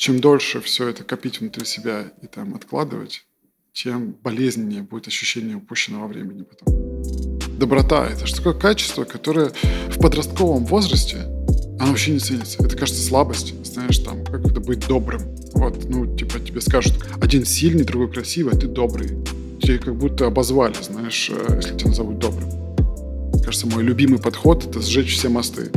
[0.00, 3.26] чем дольше все это копить внутри себя и там откладывать,
[3.74, 7.58] тем болезненнее будет ощущение упущенного времени потом.
[7.58, 9.52] Доброта– это же такое качество, которое
[9.90, 11.18] в подростковом возрасте,
[11.78, 12.64] оно вообще не ценится.
[12.64, 13.54] Это, кажется, слабость.
[13.62, 15.20] Знаешь, там, как это быть добрым.
[15.52, 19.08] Вот, ну, типа, тебе скажут, один сильный, другой красивый, а ты добрый.
[19.60, 22.48] Тебе как будто обозвали, знаешь, э, если тебя назовут добрым.
[23.44, 25.70] Кажется, мой любимый подход– это сжечь все мосты.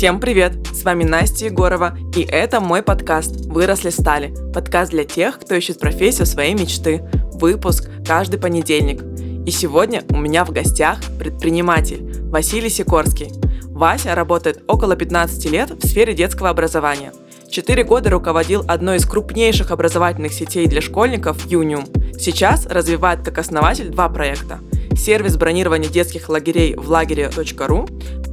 [0.00, 0.54] Всем привет!
[0.72, 4.32] С вами Настя Егорова, и это мой подкаст «Выросли стали».
[4.54, 7.02] Подкаст для тех, кто ищет профессию своей мечты.
[7.34, 9.02] Выпуск каждый понедельник.
[9.46, 13.30] И сегодня у меня в гостях предприниматель Василий Сикорский.
[13.64, 17.12] Вася работает около 15 лет в сфере детского образования.
[17.50, 21.84] Четыре года руководил одной из крупнейших образовательных сетей для школьников «Юниум».
[22.18, 24.60] Сейчас развивает как основатель два проекта–
[25.00, 27.88] сервис бронирования детских лагерей в лагере.ру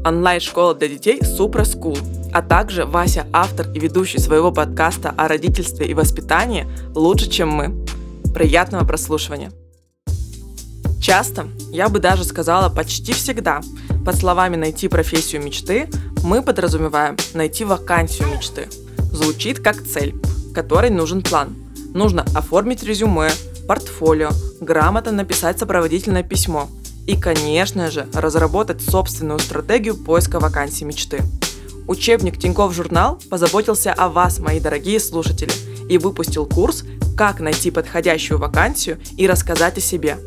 [0.06, 1.98] онлайн-школа для детей Supra School,
[2.34, 7.86] а также Вася автор и ведущий своего подкаста о родительстве и воспитании «Лучше, чем мы».
[8.34, 9.52] Приятного прослушивания!
[11.02, 13.62] Часто, я бы даже сказала почти всегда,
[14.06, 15.90] под словами «найти профессию мечты»
[16.24, 18.68] мы подразумеваем «найти вакансию мечты».
[19.12, 20.16] Звучит как цель,
[20.54, 21.56] которой нужен план.
[21.94, 23.31] Нужно оформить резюме,
[23.68, 26.69] портфолио, грамотно написать сопроводительное письмо–
[27.08, 31.23] и, конечно же, разработать собственную стратегию поиска вакансий мечты.
[31.88, 35.52] Учебник Тинькофф Журнал позаботился о вас, мои дорогие слушатели,
[35.89, 36.83] и выпустил курс
[37.16, 40.17] «Как найти подходящую вакансию и рассказать о себе».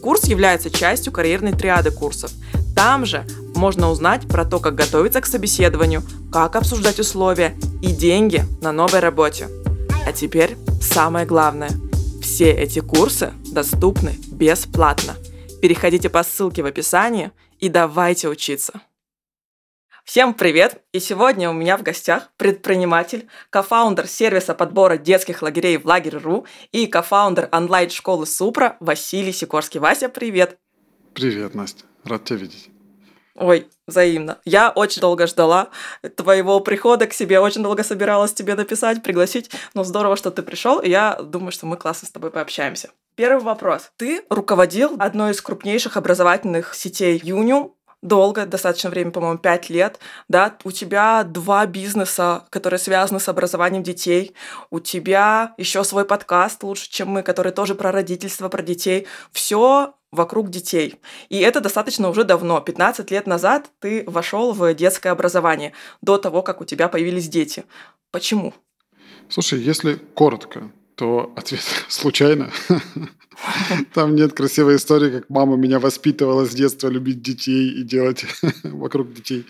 [0.00, 2.30] Курс является частью карьерной триады курсов.
[2.74, 8.44] Там же можно узнать про то, как готовиться к собеседованию, как обсуждать условия и деньги
[8.60, 9.48] на новой работе.
[10.06, 11.70] А теперь самое главное.
[12.22, 15.16] Все эти курсы доступны бесплатно–
[15.62, 18.80] Переходите по ссылке в описании и давайте учиться.
[20.04, 20.82] Всем привет!
[20.90, 26.88] И сегодня у меня в гостях предприниматель, кофаундер сервиса подбора детских лагерей в лагерь.ру и
[26.88, 29.78] кофаундер онлайн-школы Супра Василий Сикорский.
[29.78, 30.58] Вася, привет!
[31.14, 31.84] Привет, Настя.
[32.02, 32.71] Рад тебя видеть.
[33.34, 34.38] Ой, взаимно.
[34.44, 35.70] Я очень долго ждала
[36.16, 39.50] твоего прихода к себе, очень долго собиралась тебе написать, пригласить.
[39.74, 42.90] Но здорово, что ты пришел, и я думаю, что мы классно с тобой пообщаемся.
[43.14, 43.90] Первый вопрос.
[43.96, 49.98] Ты руководил одной из крупнейших образовательных сетей Юниум, долго, достаточно время, по-моему, пять лет,
[50.28, 54.34] да, у тебя два бизнеса, которые связаны с образованием детей,
[54.70, 59.94] у тебя еще свой подкаст «Лучше, чем мы», который тоже про родительство, про детей, все
[60.10, 61.00] вокруг детей.
[61.30, 62.60] И это достаточно уже давно.
[62.60, 67.64] 15 лет назад ты вошел в детское образование, до того, как у тебя появились дети.
[68.10, 68.52] Почему?
[69.28, 70.70] Слушай, если коротко,
[71.02, 72.52] то ответ случайно.
[73.92, 78.24] Там нет красивой истории, как мама меня воспитывала с детства любить детей и делать
[78.62, 79.44] вокруг детей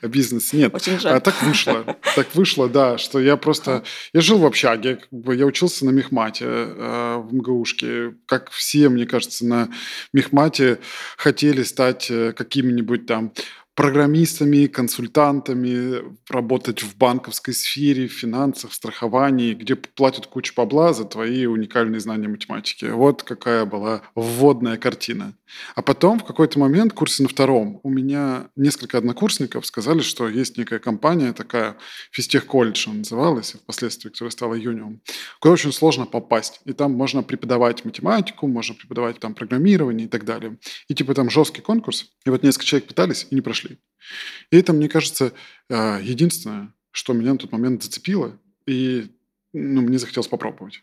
[0.00, 0.52] бизнес.
[0.52, 0.72] Нет.
[0.72, 1.16] Очень жаль.
[1.16, 1.96] А так вышло.
[2.14, 3.82] Так вышло, да, что я просто...
[4.12, 8.14] Я жил в общаге, как бы я учился на мехмате э, в МГУшке.
[8.26, 9.70] Как все, мне кажется, на
[10.12, 10.78] мехмате
[11.16, 13.32] хотели стать э, какими-нибудь там
[13.74, 21.04] программистами, консультантами, работать в банковской сфере, в финансах, в страховании, где платят кучу бабла за
[21.04, 22.86] твои уникальные знания математики.
[22.86, 25.34] Вот какая была вводная картина.
[25.74, 30.56] А потом в какой-то момент, курсе на втором, у меня несколько однокурсников сказали, что есть
[30.58, 31.76] некая компания такая,
[32.10, 35.00] Физтех колледж она называлась, впоследствии, которая стала Юниум,
[35.40, 36.60] куда очень сложно попасть.
[36.64, 40.58] И там можно преподавать математику, можно преподавать там программирование и так далее.
[40.88, 42.06] И типа там жесткий конкурс.
[42.24, 43.61] И вот несколько человек пытались и не прошли.
[43.70, 45.32] И это, мне кажется,
[45.68, 49.10] э, единственное, что меня на тот момент зацепило, и
[49.52, 50.82] ну, мне захотелось попробовать.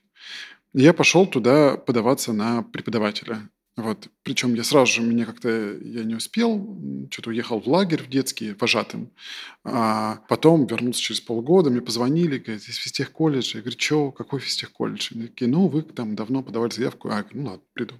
[0.73, 3.49] Я пошел туда подаваться на преподавателя.
[3.75, 4.09] Вот.
[4.23, 6.77] Причем я сразу же, меня как-то, я не успел,
[7.09, 9.11] что-то уехал в лагерь в детский, вожатым.
[9.63, 13.55] А потом вернулся через полгода, мне позвонили, говорят, из физтех колледж.
[13.55, 15.11] Я говорю, что, какой физтех колледж?
[15.15, 17.09] Они такие, ну, вы там давно подавали заявку.
[17.09, 17.95] А, я говорю, ну ладно, приду.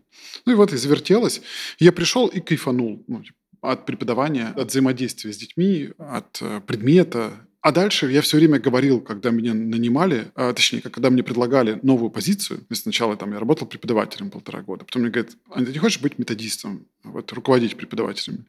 [0.45, 1.41] Ну и вот и завертелось.
[1.79, 3.03] Я пришел и кайфанул.
[3.07, 8.37] Ну, типа, от преподавания, от взаимодействия с детьми, от э, предмета, а дальше я все
[8.37, 13.39] время говорил, когда меня нанимали, а, точнее, когда мне предлагали новую позицию, сначала там я
[13.39, 17.75] работал преподавателем полтора года, потом мне говорят, а ты не хочешь быть методистом, вот, руководить
[17.75, 18.45] преподавателями?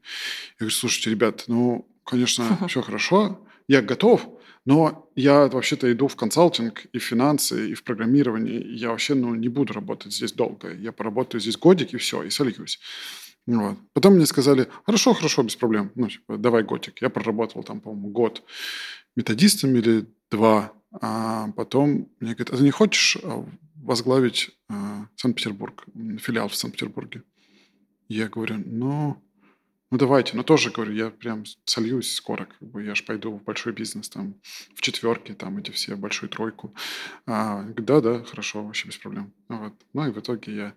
[0.51, 4.29] Я говорю, слушайте, ребят, ну, конечно, все хорошо, я готов,
[4.65, 8.61] но я вообще-то иду в консалтинг и в финансы, и в программирование.
[8.61, 10.75] И я вообще ну, не буду работать здесь долго.
[10.75, 12.79] Я поработаю здесь годик, и все, и сольюсь.
[13.47, 13.79] Вот.
[13.93, 15.91] Потом мне сказали, хорошо, хорошо, без проблем.
[15.95, 17.01] Ну, типа, давай готик.
[17.03, 18.43] Я проработал там, по-моему, год
[19.17, 20.73] методистом или два.
[21.01, 23.45] А потом мне говорят, а ты не хочешь а,
[23.77, 25.85] возглавить а, Санкт-Петербург,
[26.19, 27.23] филиал в Санкт-Петербурге?
[28.09, 29.23] Я говорю, ну,
[29.93, 33.45] ну давайте, но тоже, говорю, я прям сольюсь скоро, как бы я же пойду в
[33.45, 34.35] большой бизнес, там,
[34.75, 36.75] в четверке, там, эти все, большую тройку.
[37.27, 39.33] А, да, да, хорошо, вообще без проблем.
[39.49, 39.75] Вот.
[39.93, 40.75] Ну и в итоге я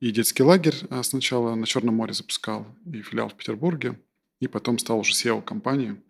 [0.00, 4.00] и детский лагерь а, сначала на Черном море запускал, и филиал в Петербурге,
[4.40, 6.00] и потом стал уже SEO компании.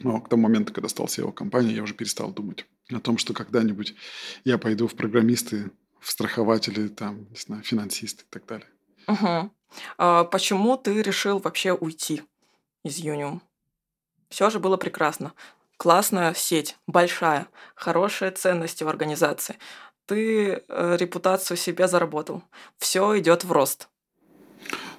[0.00, 3.32] Но к тому моменту, когда стал SEO компании, я уже перестал думать о том, что
[3.32, 3.94] когда-нибудь
[4.44, 5.70] я пойду в программисты,
[6.00, 8.68] в страхователи, там, не знаю, финансисты и так далее.
[9.06, 9.50] Угу.
[9.98, 12.22] А почему ты решил вообще уйти
[12.84, 13.42] из Юниум?
[14.28, 15.32] Все же было прекрасно.
[15.76, 19.56] Классная сеть, большая, хорошие ценности в организации.
[20.06, 22.42] Ты э, репутацию себе заработал.
[22.78, 23.88] Все идет в рост.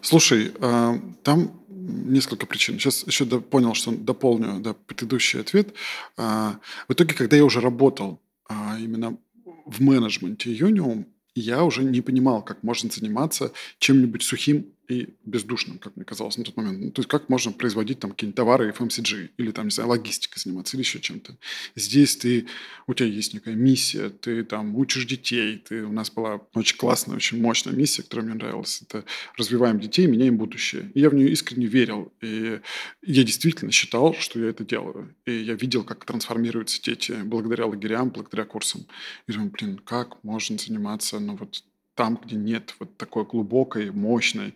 [0.01, 2.79] Слушай, а, там несколько причин.
[2.79, 5.73] Сейчас еще понял, что дополню да, предыдущий ответ.
[6.17, 9.17] А, в итоге, когда я уже работал а, именно
[9.65, 15.95] в менеджменте Юниум, я уже не понимал, как можно заниматься чем-нибудь сухим и бездушным, как
[15.95, 16.79] мне казалось на тот момент.
[16.79, 20.41] Ну, то есть как можно производить там какие-нибудь товары FMCG или там, не знаю, логистикой
[20.41, 21.37] заниматься или еще чем-то.
[21.75, 22.47] Здесь ты,
[22.87, 27.15] у тебя есть некая миссия, ты там учишь детей, ты, у нас была очень классная,
[27.15, 28.81] очень мощная миссия, которая мне нравилась.
[28.81, 29.05] Это
[29.37, 30.91] развиваем детей, меняем будущее.
[30.93, 32.13] И я в нее искренне верил.
[32.21, 32.59] И
[33.01, 35.15] я действительно считал, что я это делаю.
[35.25, 38.85] И я видел, как трансформируются дети благодаря лагерям, благодаря курсам.
[39.27, 41.63] И думаю, блин, как можно заниматься, ну вот
[41.95, 44.53] там, где нет вот такой глубокой, мощной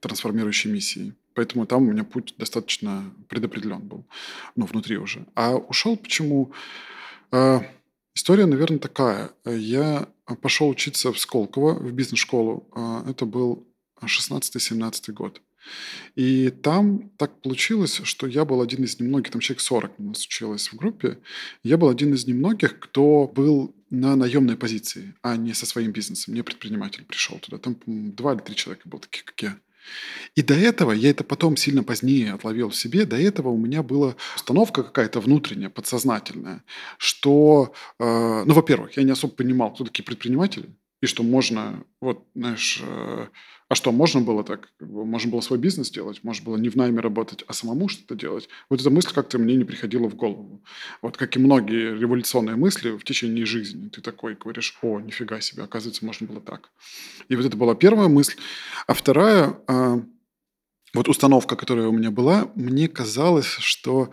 [0.00, 1.14] трансформирующей миссии.
[1.34, 4.04] Поэтому там у меня путь достаточно предопределен был,
[4.56, 5.26] ну, внутри уже.
[5.34, 6.52] А ушел почему?
[7.30, 7.60] Э,
[8.14, 9.30] история, наверное, такая.
[9.44, 10.08] Я
[10.42, 12.68] пошел учиться в Сколково, в бизнес-школу.
[12.74, 13.66] Э, это был
[14.02, 15.40] 16-17 год.
[16.16, 20.24] И там так получилось, что я был один из немногих, там человек 40 у нас
[20.24, 21.18] училось в группе,
[21.62, 26.34] я был один из немногих, кто был на наемной позиции, а не со своим бизнесом.
[26.34, 27.58] Не предприниматель пришел туда.
[27.58, 29.58] Там два или три человека было таких, как я.
[30.36, 33.82] И до этого, я это потом сильно позднее отловил в себе, до этого у меня
[33.82, 36.62] была установка какая-то внутренняя, подсознательная,
[36.98, 40.70] что, э, ну, во-первых, я не особо понимал, кто такие предприниматели,
[41.00, 43.28] и что можно, вот, знаешь, э,
[43.70, 44.68] а что, можно было так?
[44.80, 48.48] Можно было свой бизнес делать, можно было не в найме работать, а самому что-то делать.
[48.68, 50.60] Вот эта мысль как-то мне не приходила в голову.
[51.02, 53.88] Вот как и многие революционные мысли в течение жизни.
[53.88, 56.72] Ты такой говоришь, о, нифига себе, оказывается, можно было так.
[57.28, 58.34] И вот это была первая мысль.
[58.88, 60.02] А вторая, а,
[60.92, 64.10] вот установка, которая у меня была, мне казалось, что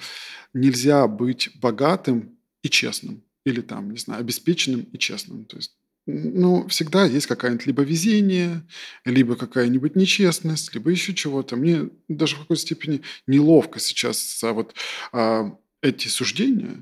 [0.54, 3.24] нельзя быть богатым и честным.
[3.44, 5.46] Или там, не знаю, обеспеченным и честным.
[5.46, 5.76] То есть
[6.08, 8.64] ну, всегда есть какая-нибудь либо везение,
[9.06, 11.58] либо какая-нибудь нечестность, либо еще чего-то.
[11.58, 14.74] Мне даже в какой-то степени неловко сейчас за вот
[15.12, 16.82] а, эти суждения,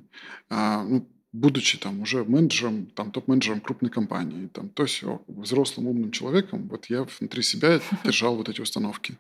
[0.50, 6.12] а, ну, будучи там уже менеджером, там топ-менеджером крупной компании, там то все взрослым умным
[6.12, 9.18] человеком, вот я внутри себя держал вот эти установки.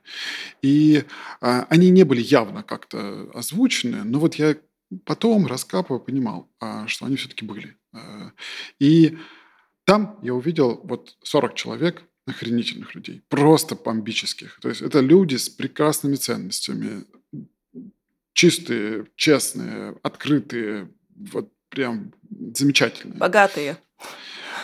[0.61, 1.03] И
[1.41, 4.55] а, они не были явно как-то озвучены, но вот я
[5.03, 7.75] потом, раскапывая, понимал, а, что они все-таки были.
[7.91, 8.31] А,
[8.79, 9.17] и
[9.85, 14.59] там я увидел вот 40 человек, охренительных людей, просто бомбических.
[14.61, 17.05] То есть это люди с прекрасными ценностями,
[18.33, 22.13] чистые, честные, открытые, вот прям
[22.55, 23.17] замечательные.
[23.17, 23.77] Богатые.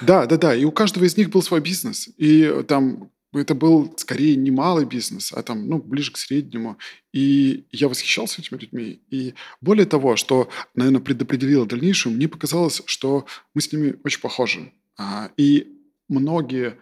[0.02, 0.56] Да, да, да.
[0.56, 2.10] И у каждого из них был свой бизнес.
[2.18, 6.78] И там это был скорее не малый бизнес, а там, ну, ближе к среднему.
[7.14, 9.02] И я восхищался этими людьми.
[9.10, 14.74] И более того, что, наверное, предопределило дальнейшее, мне показалось, что мы с ними очень похожи.
[14.98, 15.68] А, и
[16.08, 16.78] многие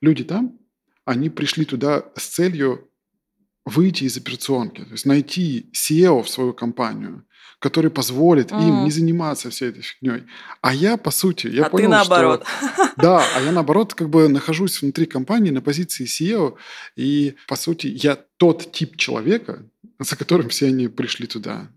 [0.00, 0.58] люди там,
[1.04, 2.90] они пришли туда с целью
[3.64, 7.24] выйти из операционки, то есть найти SEO в свою компанию,
[7.58, 8.68] который позволит mm.
[8.68, 10.24] им не заниматься всей этой фигней.
[10.62, 12.44] А я, по сути, я а понял, ты наоборот.
[12.46, 12.90] что...
[12.96, 16.56] Да, а я наоборот как бы нахожусь внутри компании на позиции SEO,
[16.96, 19.62] и, по сути, я тот тип человека,
[19.98, 21.70] за которым все они пришли туда.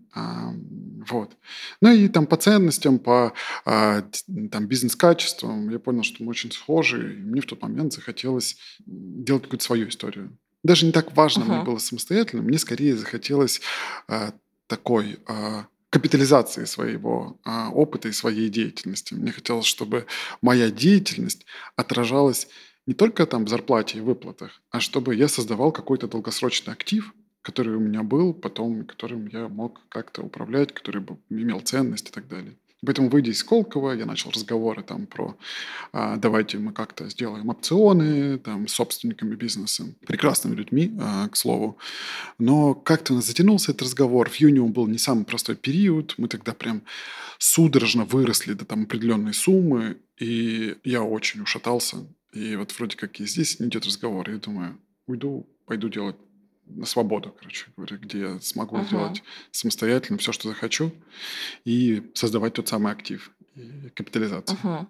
[1.08, 1.36] Вот.
[1.80, 3.32] Ну и там по ценностям, по
[3.64, 4.02] а,
[4.50, 8.56] там, бизнес-качествам я понял, что мы очень схожи, и мне в тот момент захотелось
[8.86, 10.36] делать какую-то свою историю.
[10.62, 11.56] Даже не так важно uh-huh.
[11.56, 13.60] мне было самостоятельно, мне скорее захотелось
[14.08, 14.32] а,
[14.66, 19.14] такой а, капитализации своего а, опыта и своей деятельности.
[19.14, 20.06] Мне хотелось, чтобы
[20.42, 21.44] моя деятельность
[21.76, 22.48] отражалась
[22.86, 27.76] не только там в зарплате и выплатах, а чтобы я создавал какой-то долгосрочный актив, который
[27.76, 32.26] у меня был, потом которым я мог как-то управлять, который бы имел ценность и так
[32.26, 32.56] далее.
[32.84, 35.36] Поэтому, выйдя из Сколково, я начал разговоры там про
[35.92, 41.78] а, давайте мы как-то сделаем опционы там, с собственниками бизнеса, прекрасными людьми, а, к слову.
[42.38, 44.28] Но как-то затянулся этот разговор.
[44.28, 46.14] В Юниум был не самый простой период.
[46.18, 46.82] Мы тогда прям
[47.38, 52.06] судорожно выросли до там определенной суммы, и я очень ушатался.
[52.32, 54.28] И вот вроде как и здесь идет разговор.
[54.28, 56.16] Я думаю, уйду, пойду делать
[56.84, 58.86] свободу, короче говоря, где я смогу Мгм.
[58.88, 60.92] делать самостоятельно все, что захочу,
[61.64, 64.58] и создавать тот самый актив и капитализацию.
[64.62, 64.88] Мгм.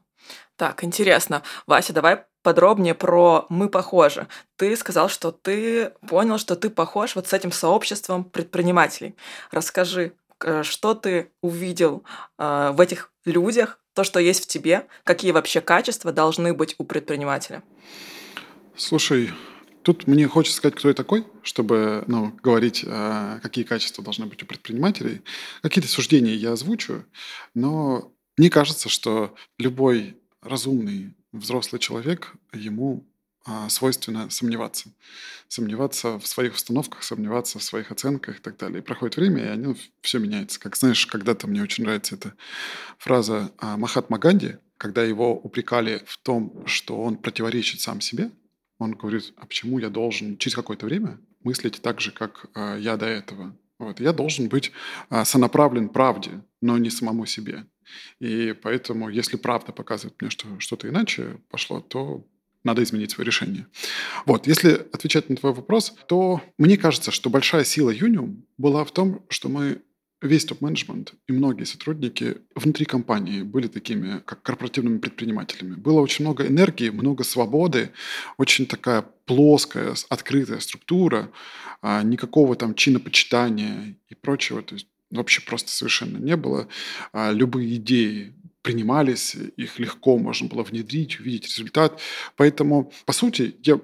[0.57, 1.43] Так, интересно.
[1.67, 4.27] Вася, давай подробнее про «мы похожи».
[4.57, 9.17] Ты сказал, что ты понял, что ты похож вот с этим сообществом предпринимателей.
[9.51, 12.05] Расскажи, к- что ты увидел
[12.39, 16.85] а, в этих людях, то, что есть в тебе, какие вообще качества должны быть у
[16.85, 17.63] предпринимателя?
[18.77, 19.31] Слушай,
[19.85, 24.43] тут мне хочется сказать, кто я такой, чтобы ну, говорить, а, какие качества должны быть
[24.43, 25.23] у предпринимателей.
[25.63, 27.05] Какие-то суждения я озвучу,
[27.55, 33.07] но мне кажется, что любой разумный взрослый человек, ему
[33.45, 34.91] а, свойственно сомневаться.
[35.49, 38.79] Сомневаться в своих установках, сомневаться в своих оценках и так далее.
[38.79, 40.59] И проходит время, и оно все меняется.
[40.59, 42.35] Как знаешь, когда-то мне очень нравится эта
[42.99, 48.31] фраза а, Махатма Ганди, когда его упрекали в том, что он противоречит сам себе,
[48.79, 52.97] он говорит, а почему я должен через какое-то время мыслить так же, как а, я
[52.97, 53.57] до этого?
[53.79, 54.01] Вот.
[54.01, 54.73] Я должен быть
[55.09, 57.67] а, сонаправлен правде, но не самому себе.
[58.21, 62.27] И поэтому, если правда показывает мне, что что-то иначе пошло, то
[62.65, 63.67] надо изменить свое решение.
[64.25, 68.91] Вот, если отвечать на твой вопрос, то мне кажется, что большая сила Юниум была в
[68.91, 69.83] том, что мы
[70.25, 75.75] весь топ-менеджмент и многие сотрудники внутри компании были такими, как корпоративными предпринимателями.
[75.75, 77.91] Было очень много энергии, много свободы,
[78.39, 81.31] очень такая плоская, открытая структура,
[81.83, 84.63] а, никакого там чинопочитания и прочего.
[84.63, 86.69] То есть вообще просто совершенно не было.
[87.13, 92.01] А, Любые идеи принимались, их легко можно было внедрить, увидеть результат.
[92.37, 93.79] Поэтому, по сути, я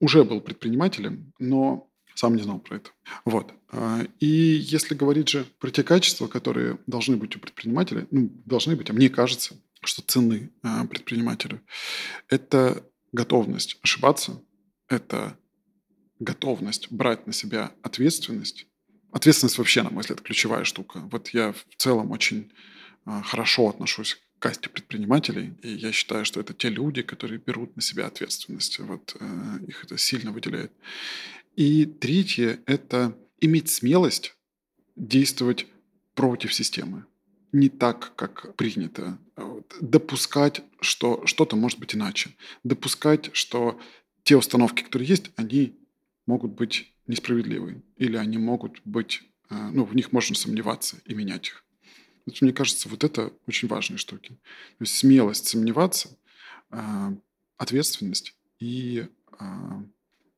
[0.00, 2.90] уже был предпринимателем, но сам не знал про это.
[3.24, 3.52] Вот.
[3.70, 8.76] А, И если говорить же про те качества, которые должны быть у предпринимателя, ну, должны
[8.76, 11.60] быть, а мне кажется, что ценны а, предпринимателю,
[12.28, 14.40] это готовность ошибаться,
[14.88, 15.36] это
[16.18, 18.66] готовность брать на себя ответственность.
[19.10, 21.00] Ответственность вообще, на мой взгляд, ключевая штука.
[21.10, 22.52] Вот я в целом очень
[23.04, 27.76] а, хорошо отношусь к касте предпринимателей, и я считаю, что это те люди, которые берут
[27.76, 28.78] на себя ответственность.
[28.80, 30.72] Вот э, их это сильно выделяет.
[31.56, 34.34] И третье– это иметь смелость
[34.96, 35.66] действовать
[36.14, 37.04] против системы.
[37.52, 39.18] Не так, как принято.
[39.80, 42.30] Допускать, что что-то может быть иначе.
[42.64, 43.78] Допускать, что
[44.22, 45.76] те установки, которые есть, они
[46.26, 47.82] могут быть несправедливы.
[47.96, 51.64] Или они могут быть, э, ну, в них можно сомневаться и менять их.
[52.40, 54.30] Мне кажется, вот это очень важные штуки.
[54.78, 56.16] То есть смелость сомневаться,
[56.70, 57.12] а,
[57.56, 59.82] ответственность и а,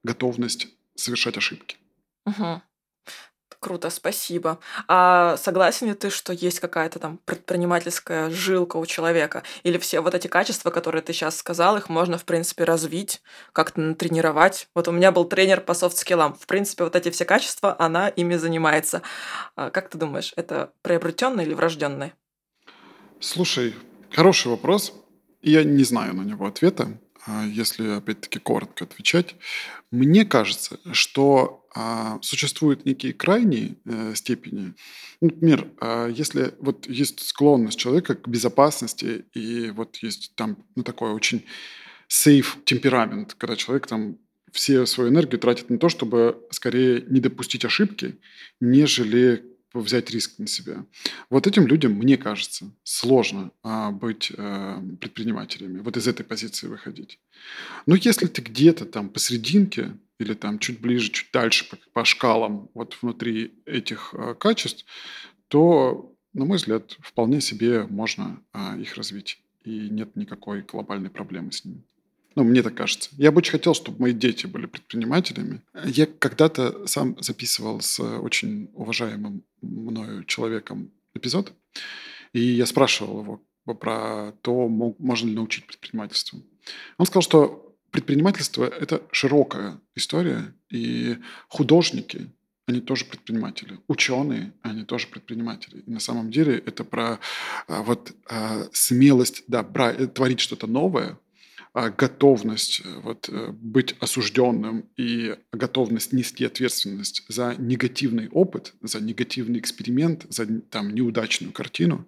[0.03, 1.77] готовность совершать ошибки.
[2.27, 2.63] Мгм.
[3.65, 4.59] Круто, спасибо.
[4.89, 9.43] А согласен ли ты, что есть какая-то там предпринимательская жилка у человека?
[9.63, 13.23] Или все вот эти качества, которые ты сейчас сказал, их можно, в принципе, развить,
[13.55, 14.69] как-то натренировать?
[14.75, 16.35] Вот у меня был тренер по софт-скиллам.
[16.35, 19.01] В принципе, вот эти все качества, она ими занимается.
[19.57, 22.13] А Как ты думаешь, это приобретенные или врожденные?
[23.19, 23.75] Слушай,
[24.11, 24.93] хороший вопрос.
[25.41, 29.35] Я не знаю на него ответа, если опять-таки коротко отвечать.
[29.91, 34.75] Мне кажется, что а, существуют некие крайние э, степени.
[35.21, 41.13] Например, а, если вот есть склонность человека к безопасности, и вот есть там ну, такой
[41.13, 41.45] очень
[42.07, 44.19] сейф темперамент, когда человек там
[44.53, 48.21] все свою энергию тратит на то, чтобы скорее не допустить ошибки,
[48.61, 49.45] нежели
[49.81, 50.85] взять риск на себя.
[51.31, 57.19] Вот этим людям, мне кажется, сложно а, быть э, предпринимателями, вот из этой позиции выходить.
[57.87, 62.71] Но если ты где-то там посерединке или там чуть ближе, чуть дальше по, по шкалам
[62.75, 64.87] вот внутри этих э, качеств,
[65.49, 69.41] то, на мой взгляд, вполне себе можно а, их развить.
[69.65, 71.83] И нет никакой глобальной проблемы с ними.
[72.35, 73.11] Ну, мне так кажется.
[73.13, 75.63] Я бы очень хотел, чтобы мои дети были предпринимателями.
[75.85, 81.53] Я когда-то сам записывал с очень уважаемым мною человеком эпизод,
[82.33, 86.43] и я спрашивал его про то, можно ли научить предпринимательству.
[86.99, 92.31] Он сказал, что предпринимательство– это широкая история, и художники,
[92.67, 93.79] они тоже предприниматели.
[93.89, 95.83] Ученые, они тоже предприниматели.
[95.87, 97.21] И на самом деле это про
[97.69, 101.19] а, вот а, смелость, да, э, творить что-то новое,
[101.75, 109.59] готовность э, вот, э, быть осужденным и готовность нести ответственность за негативный опыт, за негативный
[109.59, 112.07] эксперимент, за там, неудачную картину,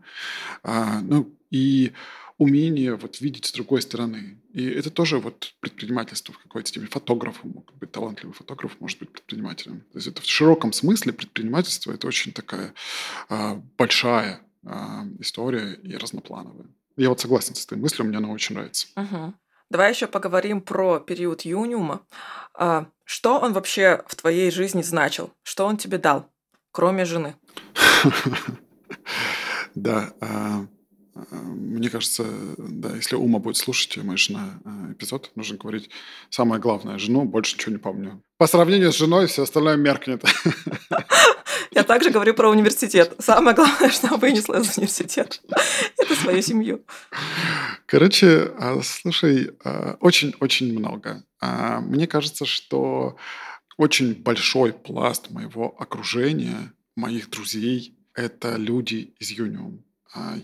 [0.63, 1.93] а, ну, и
[2.39, 4.39] умение вот видеть с другой стороны.
[4.53, 6.89] И это тоже вот предпринимательство в какой-то степени.
[6.89, 9.81] Фотограф может быть талантливый фотограф, может быть предпринимателем.
[9.93, 12.73] То есть это в широком смысле предпринимательство– это очень такая
[13.29, 16.67] а, большая а, история и разноплановая.
[16.97, 18.87] Я вот согласен с этой мыслью, мне она очень нравится.
[18.97, 19.35] Мгм.
[19.71, 22.03] Давай еще поговорим про период юниума.
[22.55, 25.33] А, Что он вообще в твоей жизни значил?
[25.43, 26.31] Что он тебе дал,
[26.73, 27.37] кроме жены?
[29.75, 30.67] Да, а,
[31.33, 32.25] мне кажется,
[32.57, 35.91] да, если Ума будет слушать мой жена а, эпизод, нужно говорить
[36.31, 36.99] самое главное.
[36.99, 38.23] Жену больше ничего не помню.
[38.39, 40.25] По сравнению с женой все остальное меркнет.
[41.71, 43.15] Я также говорю про университет.
[43.19, 45.37] Самое главное, что вынесла из университета,
[45.99, 46.85] это свою семью.
[47.87, 48.51] Короче,
[48.83, 49.51] слушай,
[50.01, 51.25] очень-очень много.
[51.41, 53.17] Мне кажется, что
[53.77, 59.85] очень большой пласт моего окружения, моих друзей, это люди из Юниум.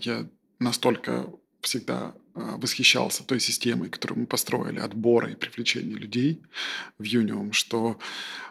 [0.01, 0.27] Я
[0.59, 1.25] настолько
[1.61, 6.41] всегда а, восхищался той системой, которую мы построили, отбора и привлечения людей
[6.97, 7.99] в Юниум, что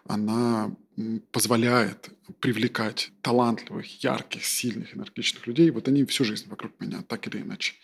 [0.06, 0.74] она
[1.30, 5.70] позволяет привлекать талантливых, ярких, сильных, энергичных людей.
[5.70, 7.74] Вот они всю жизнь вокруг меня, так или иначе.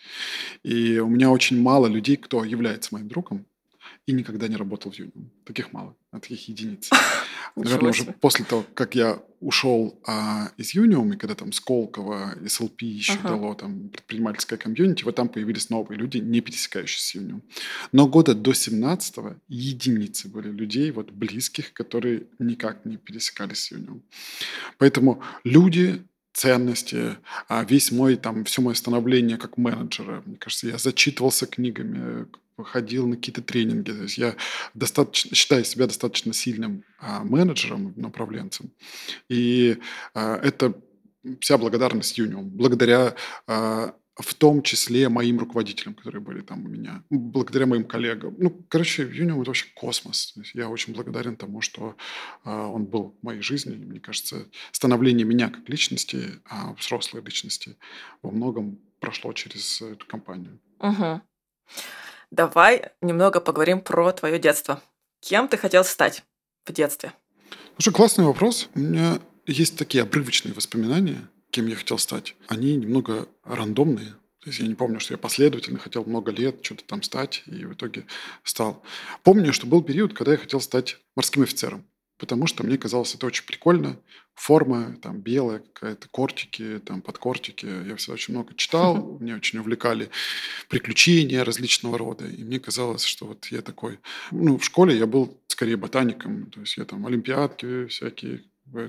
[0.63, 3.45] И у меня очень мало людей, кто является моим другом,
[4.09, 5.29] и никогда не работал в Юниум.
[5.45, 6.89] Таких мало, а таких единиц.
[7.55, 12.85] Наверное, уже после того, как я ушел а, из Юниум, и когда там Сколково, SLP
[12.85, 13.29] еще ага.
[13.29, 17.43] дало там предпринимательское комьюнити, вот там появились новые люди, не пересекающиеся с Юниум.
[17.91, 24.01] Но года до 17-го единицы были людей, вот близких, которые никак не пересекались с Юниум.
[24.79, 26.01] Поэтому люди
[26.33, 27.17] ценности,
[27.47, 30.23] а весь мой, там, все мое становление как менеджера.
[30.25, 32.27] Мне кажется, я зачитывался книгами,
[32.63, 33.91] ходил на какие-то тренинги.
[33.91, 34.35] То есть я
[34.73, 38.71] достаточно, считаю себя достаточно сильным а, менеджером, направленцем.
[39.29, 39.77] И
[40.13, 40.73] а, это
[41.39, 42.49] вся благодарность Юниум.
[42.49, 43.15] Благодаря
[43.47, 48.35] а, в том числе моим руководителям, которые были там у меня, благодаря моим коллегам.
[48.37, 50.35] Ну, короче, Юниум– это вообще космос.
[50.53, 51.95] Я очень благодарен тому, что
[52.43, 53.75] э, он был в моей жизни.
[53.75, 57.77] Мне кажется, становление меня как личности, э, взрослой личности,
[58.21, 60.59] во многом прошло через эту компанию.
[60.79, 61.21] Угу.
[62.31, 64.83] Давай немного поговорим про твое детство.
[65.21, 66.23] Кем ты хотел стать
[66.65, 67.13] в детстве?
[67.77, 68.69] Слушай, классный вопрос.
[68.75, 72.35] У меня есть такие обрывочные воспоминания, кем я хотел стать.
[72.47, 74.15] Они немного рандомные.
[74.41, 77.65] То есть я не помню, что я последовательно хотел много лет что-то там стать, и
[77.65, 78.05] в итоге
[78.43, 78.81] стал.
[79.23, 81.85] Помню, что был период, когда я хотел стать морским офицером
[82.19, 83.97] потому что мне казалось это очень прикольно.
[84.35, 87.65] Форма там белая какая-то, кортики, там подкортики.
[87.65, 90.09] Я всегда очень много читал, меня очень увлекали
[90.67, 92.27] приключения различного рода.
[92.27, 93.99] И мне казалось, что вот я такой...
[94.31, 98.43] Ну, в школе я был скорее ботаником, то есть я там олимпиадки всякие,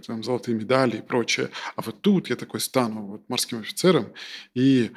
[0.06, 1.50] там золотые медали и прочее.
[1.76, 4.12] А вот тут я такой стану вот морским офицером,
[4.54, 4.90] и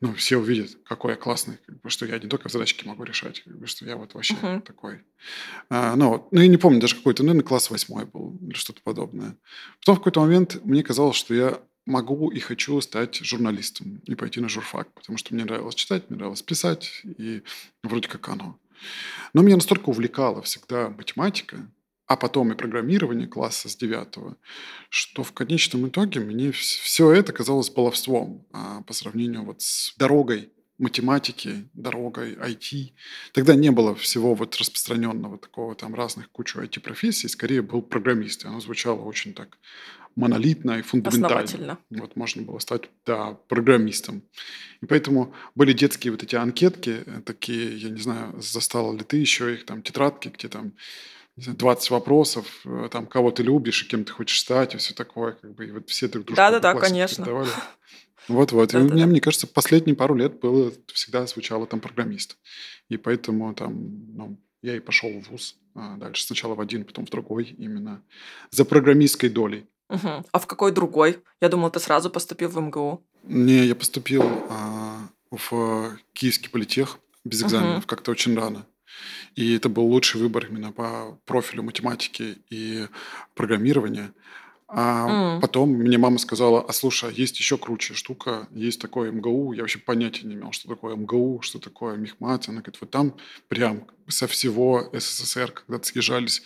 [0.00, 3.40] ну, все увидят, какой я классный, как бы, что я не только задачки могу решать,
[3.40, 4.60] как бы, что я вот вообще uh-huh.
[4.62, 5.00] такой.
[5.70, 9.36] А, ну, ну, я не помню, даже какой-то, наверное, класс восьмой был или что-то подобное.
[9.80, 14.40] Потом в какой-то момент мне казалось, что я могу и хочу стать журналистом и пойти
[14.40, 17.42] на журфак, потому что мне нравилось читать, мне нравилось писать, и
[17.82, 18.58] вроде как оно.
[19.32, 21.68] Но меня настолько увлекала всегда математика,
[22.08, 24.36] а потом и программирование класса с девятого,
[24.88, 30.50] что в конечном итоге мне все это казалось баловством а по сравнению вот с дорогой
[30.78, 32.92] математики, дорогой IT.
[33.32, 38.48] Тогда не было всего вот распространенного такого там разных кучу IT-профессий, скорее был программист, и
[38.48, 39.58] оно звучало очень так
[40.16, 41.78] монолитно и фундаментально.
[41.90, 44.22] Вот можно было стать, да, программистом.
[44.80, 49.18] И поэтому были детские вот эти анкетки, э, такие, я не знаю, застала ли ты
[49.18, 50.72] еще их, там, тетрадки, где там
[51.46, 55.32] 20 вопросов, э, там, кого ты любишь и кем ты хочешь стать, и все такое,
[55.32, 57.46] как бы, и вот все друг друга Да-да-да, конечно.
[58.28, 58.74] Вот-вот.
[58.74, 62.36] И у меня, мне кажется, последние пару лет было всегда звучало там программист.
[62.88, 63.72] И поэтому там,
[64.14, 66.24] ну, я и пошел в ВУЗ а дальше.
[66.24, 68.02] Сначала в один, потом в другой, именно
[68.50, 69.66] за программистской долей.
[69.88, 70.24] Угу.
[70.30, 71.22] А в какой другой?
[71.40, 73.02] Я думал, ты сразу поступил в МГУ.
[73.22, 77.86] Не, я поступил а, в Киевский политех без экзаменов, угу.
[77.86, 78.66] как-то очень рано.
[79.36, 82.86] И это был лучший выбор именно по профилю математики и
[83.34, 84.12] программирования.
[84.70, 85.40] А mm.
[85.40, 89.54] потом мне мама сказала, а слушай, а есть еще круче штука, есть такое МГУ.
[89.54, 92.48] Я вообще понятия не имел, что такое МГУ, что такое Мехмат.
[92.48, 93.14] Она говорит, вот там
[93.48, 96.42] прям со всего СССР, когда съезжались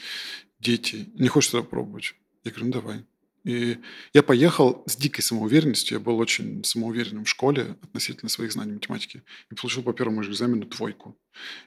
[0.61, 2.15] дети, не хочешь туда пробовать?
[2.45, 3.05] Я говорю, ну давай.
[3.45, 3.79] И
[4.13, 5.99] я поехал с дикой самоуверенностью.
[5.99, 9.23] Я был очень самоуверенным в школе относительно своих знаний математики.
[9.51, 11.17] И получил по первому экзамену двойку.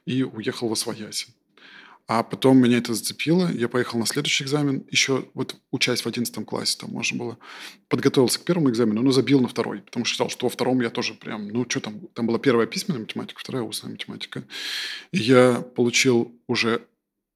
[0.05, 1.27] И уехал во Свояси.
[2.07, 3.51] А потом меня это зацепило.
[3.51, 4.85] Я поехал на следующий экзамен.
[4.91, 7.37] Еще вот учась в 11 классе, там можно было...
[7.87, 9.81] Подготовился к первому экзамену, но забил на второй.
[9.81, 11.47] Потому что считал, что во втором я тоже прям...
[11.47, 12.01] Ну, что там?
[12.13, 14.43] Там была первая письменная математика, вторая устная математика.
[15.11, 16.85] И я получил уже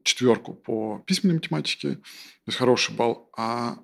[0.03, 1.95] четверку по письменной математике.
[1.95, 2.01] То
[2.47, 3.31] есть хороший балл.
[3.35, 3.79] А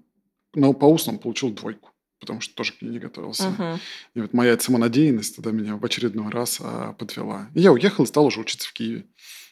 [0.55, 3.55] но по устным получил двойку, потому что тоже к ней не готовился.
[3.57, 3.79] Uh-huh.
[4.15, 7.49] И вот моя самонадеянность тогда меня в очередной раз а, подвела.
[7.53, 9.05] И я уехал и стал уже учиться в Киеве.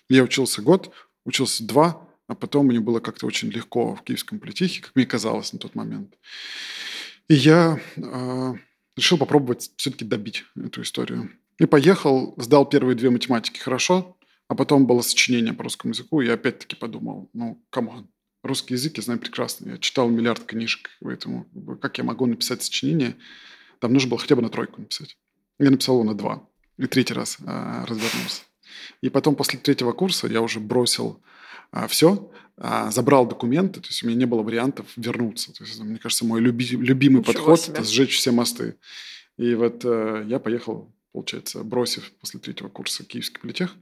[0.09, 0.91] Я учился год,
[1.25, 5.53] учился два, А потом мне было как-то очень легко в Киевском политехе, как мне казалось
[5.53, 6.15] на тот момент.
[7.27, 8.53] И я э,
[8.95, 11.31] решил попробовать все-таки добить эту историю.
[11.59, 16.27] И поехал, сдал первые две математики хорошо, а потом было сочинение по русскому языку, и
[16.27, 18.09] я опять-таки подумал, ну, come on,
[18.43, 19.71] русский язык я знаю прекрасно.
[19.71, 21.47] Я читал миллиард книжек, поэтому
[21.81, 23.15] как я могу написать сочинение?
[23.79, 25.17] Там нужно было хотя бы на тройку написать.
[25.59, 26.47] Я написал его на два.
[26.77, 28.43] И третий раз а, развернулся.
[29.01, 31.21] И потом после третьего курса я уже бросил
[31.71, 35.53] а, все, а, забрал документы, то есть у меня не было вариантов вернуться.
[35.53, 38.77] То есть, мне кажется, мой люби, любимый Ничего подход это сжечь все мосты.
[39.37, 43.75] И вот э, я поехал, получается, бросив после третьего курса Киевский политех,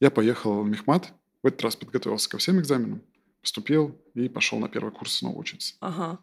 [0.00, 3.02] я поехал в Мехмат, в этот раз подготовился ко всем экзаменам,
[3.40, 5.74] поступил и пошел на первый курс снова учиться.
[5.80, 6.18] Ага.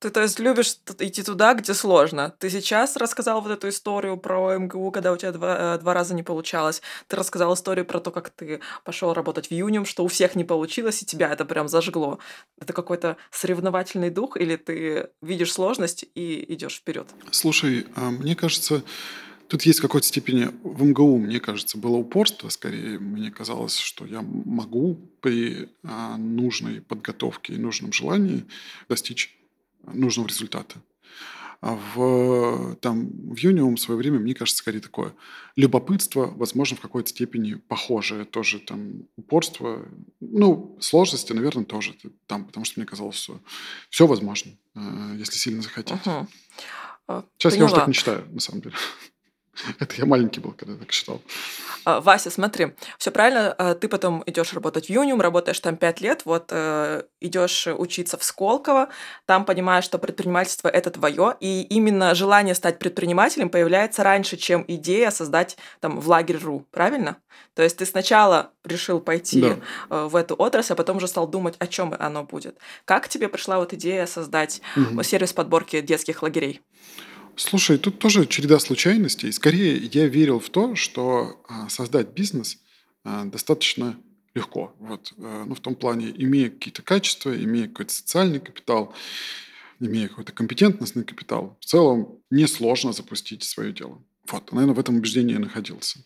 [0.00, 2.32] Ты, то есть, любишь идти туда, где сложно.
[2.38, 6.14] Ты сейчас рассказал вот эту историю про МГУ, когда у тебя два, э, два раза
[6.14, 6.82] не получалось.
[7.08, 10.44] Ты рассказал историю про то, как ты пошел работать в Юниум, что у всех не
[10.44, 12.20] получилось, и тебя это прям зажгло.
[12.60, 17.08] Это какой-то соревновательный дух, или ты видишь сложность и идешь вперед?
[17.32, 18.84] Слушай, а, мне кажется,
[19.48, 22.98] Тут есть в какой-то степени в МГУ, мне кажется, было упорство скорее.
[22.98, 28.44] Мне казалось, что я могу при а, нужной подготовке и нужном желании
[28.88, 29.34] достичь
[29.82, 30.76] нужного результата.
[31.60, 35.12] А в, там, в Юниум в свое время, мне кажется, скорее такое
[35.56, 39.84] любопытство, возможно, в какой-то степени похожее тоже там упорство.
[40.20, 43.40] Ну, сложности, наверное, тоже там, потому что мне казалось, что
[43.90, 46.06] все возможно, э, если сильно захотеть.
[46.06, 46.28] Угу.
[47.38, 47.56] Сейчас Поняла.
[47.56, 48.76] я уже так не считаю, на самом деле.
[49.78, 51.20] Это я маленький был, когда так считал.
[51.84, 56.00] А, Вася, смотри, все правильно, а, ты потом идешь работать в Юниум, работаешь там пять
[56.00, 58.88] лет, вот э, идешь учиться в Сколково,
[59.26, 65.10] там понимаешь, что предпринимательство это твое, и именно желание стать предпринимателем появляется раньше, чем идея
[65.10, 67.16] создать там в лагерь.ру, правильно?
[67.54, 69.56] То есть ты сначала решил пойти да.
[69.90, 72.58] Э, в эту отрасль, а потом уже стал думать, о чем оно будет.
[72.84, 75.02] Как тебе пришла вот идея создать угу.
[75.02, 76.60] сервис подборки детских лагерей?
[77.38, 79.30] Слушай, тут тоже череда случайностей.
[79.30, 82.58] Скорее, я верил в то, что а, создать бизнес
[83.04, 83.96] а, достаточно
[84.34, 84.74] легко.
[84.80, 88.92] Вот, а, ну, в том плане, имея какие-то качества, имея какой-то социальный капитал,
[89.78, 94.02] имея какой-то компетентностный капитал, в целом несложно запустить свое дело.
[94.30, 96.00] Вот, наверное, в этом убеждении я находился.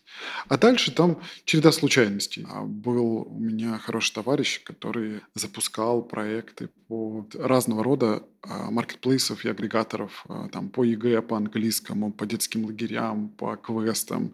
[0.47, 2.45] А дальше там череда случайностей.
[2.49, 9.49] А, был у меня хороший товарищ, который запускал проекты по разного рода а, маркетплейсов и
[9.49, 14.33] агрегаторов а, там, по ЕГЭ, по английскому, по детским лагерям, по квестам.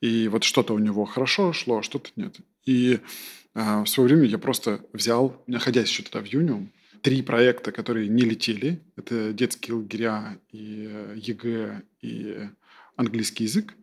[0.00, 2.36] И вот что-то у него хорошо шло, а что-то нет.
[2.64, 3.00] И
[3.54, 6.70] в свое время я просто взял, находясь еще тогда в Юниум,
[7.02, 8.80] три проекта, которые не летели.
[8.96, 12.48] Это детские лагеря и э, ЕГЭ, и
[12.98, 13.74] английский язык.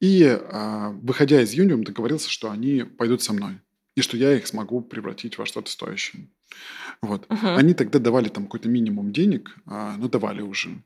[0.00, 3.60] И, а, выходя из Юниум, договорился, что они пойдут со мной.
[3.96, 6.28] И что я их смогу превратить во что-то стоящее.
[7.02, 7.26] Вот.
[7.26, 7.56] Uh-huh.
[7.56, 10.82] Они тогда давали там какой-то минимум денег, а, но давали уже.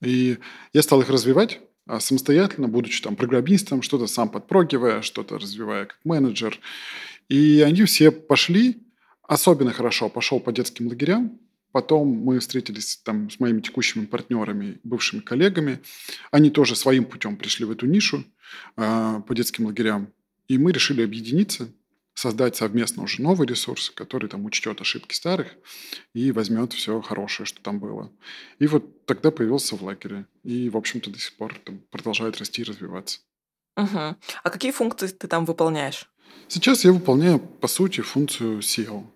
[0.00, 0.38] И
[0.72, 5.98] я стал их развивать а, самостоятельно, будучи там программистом, что-то сам подпрогивая, что-то развивая как
[6.04, 6.58] менеджер.
[7.28, 8.82] И они все пошли,
[9.22, 11.38] особенно хорошо пошел по детским лагерям,
[11.72, 15.80] Потом мы встретились там с моими текущими партнерами, бывшими коллегами.
[16.30, 18.24] Они тоже своим путем пришли в эту нишу
[18.76, 20.12] э, по детским лагерям.
[20.48, 21.68] И мы решили объединиться,
[22.14, 25.48] создать совместно уже новый ресурс, который там учтет ошибки старых
[26.14, 28.12] и возьмет все хорошее, что там было.
[28.58, 30.26] И вот тогда появился в лагере.
[30.44, 33.20] И, в общем-то, до сих пор там продолжает расти и развиваться.
[33.76, 34.16] Угу.
[34.42, 36.08] А какие функции ты там выполняешь?
[36.48, 39.06] Сейчас я выполняю, по сути, функцию SEO,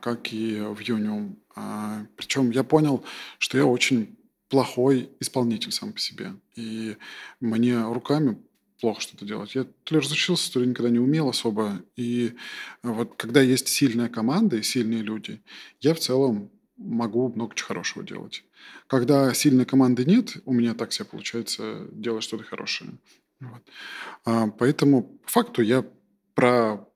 [0.00, 1.36] как и в Unium.
[1.56, 3.04] А, Причем я понял,
[3.38, 4.16] что я очень
[4.48, 6.34] плохой исполнитель сам по себе.
[6.56, 6.96] И
[7.40, 8.38] мне руками
[8.80, 9.54] плохо что-то делать.
[9.54, 11.82] Я то ли разучился, то ли никогда не умел особо.
[11.96, 12.34] И
[12.82, 15.42] вот когда есть сильная команда и сильные люди,
[15.80, 18.44] я в целом могу много чего хорошего делать.
[18.86, 22.92] Когда сильной команды нет, у меня так себе получается делать что-то хорошее.
[23.40, 23.62] Вот.
[24.24, 25.84] А, поэтому по факту я
[26.34, 26.88] про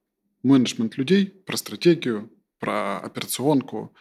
[0.42, 2.31] менеджмент людей, про стратегию,
[2.62, 3.92] про операционку,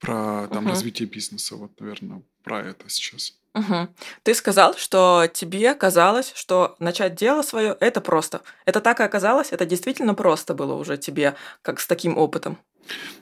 [0.00, 0.70] про там, угу.
[0.70, 1.54] развитие бизнеса.
[1.54, 3.34] Вот, наверное, про это сейчас.
[3.54, 3.88] Угу.
[4.24, 8.42] Ты сказал, что тебе казалось, что начать дело свое это просто.
[8.64, 9.52] Это так и оказалось?
[9.52, 12.58] Это действительно просто было уже тебе, как с таким опытом?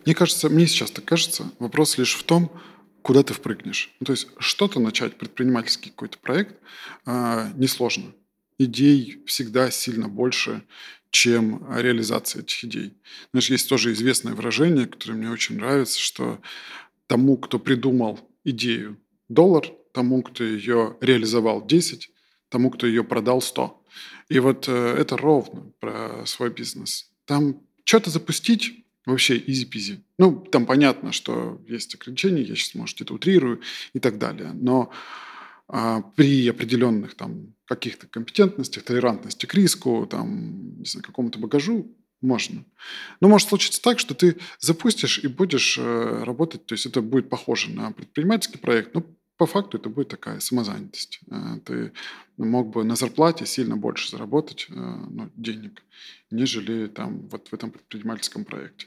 [0.07, 1.51] Мне кажется, мне сейчас так кажется.
[1.59, 2.51] Вопрос лишь в том,
[3.03, 3.94] куда ты впрыгнешь.
[4.01, 6.57] Ну, то есть что-то начать, предпринимательский какой-то проект,
[7.05, 8.14] э, несложно.
[8.57, 10.62] Идей всегда сильно больше,
[11.11, 12.94] чем реализация этих идей.
[13.33, 16.40] Знаешь, есть тоже известное выражение, которое мне очень нравится, что
[17.07, 22.11] тому, кто придумал идею, доллар, тому, кто ее реализовал 10,
[22.49, 23.85] тому, кто ее продал 100.
[24.29, 27.11] И вот э, это ровно про свой бизнес.
[27.25, 30.05] Там что-то запустить Вообще изи-пизи.
[30.18, 33.62] Ну, там понятно, что есть ограничения, я сейчас, может, это утрирую
[33.94, 34.51] и так далее.
[34.53, 34.92] Но
[36.16, 42.64] при определенных там каких-то компетентностях, толерантности к риску, там, не знаю, какому-то багажу, можно.
[43.20, 47.28] Но может случиться так, что ты запустишь и будешь э, работать, то есть это будет
[47.28, 49.04] похоже на предпринимательский проект, но
[49.37, 51.20] по факту это будет такая самозанятость.
[51.31, 51.92] Э, ты
[52.37, 55.83] мог бы на зарплате сильно больше заработать э, ну, денег,
[56.31, 58.87] нежели там вот в этом предпринимательском проекте.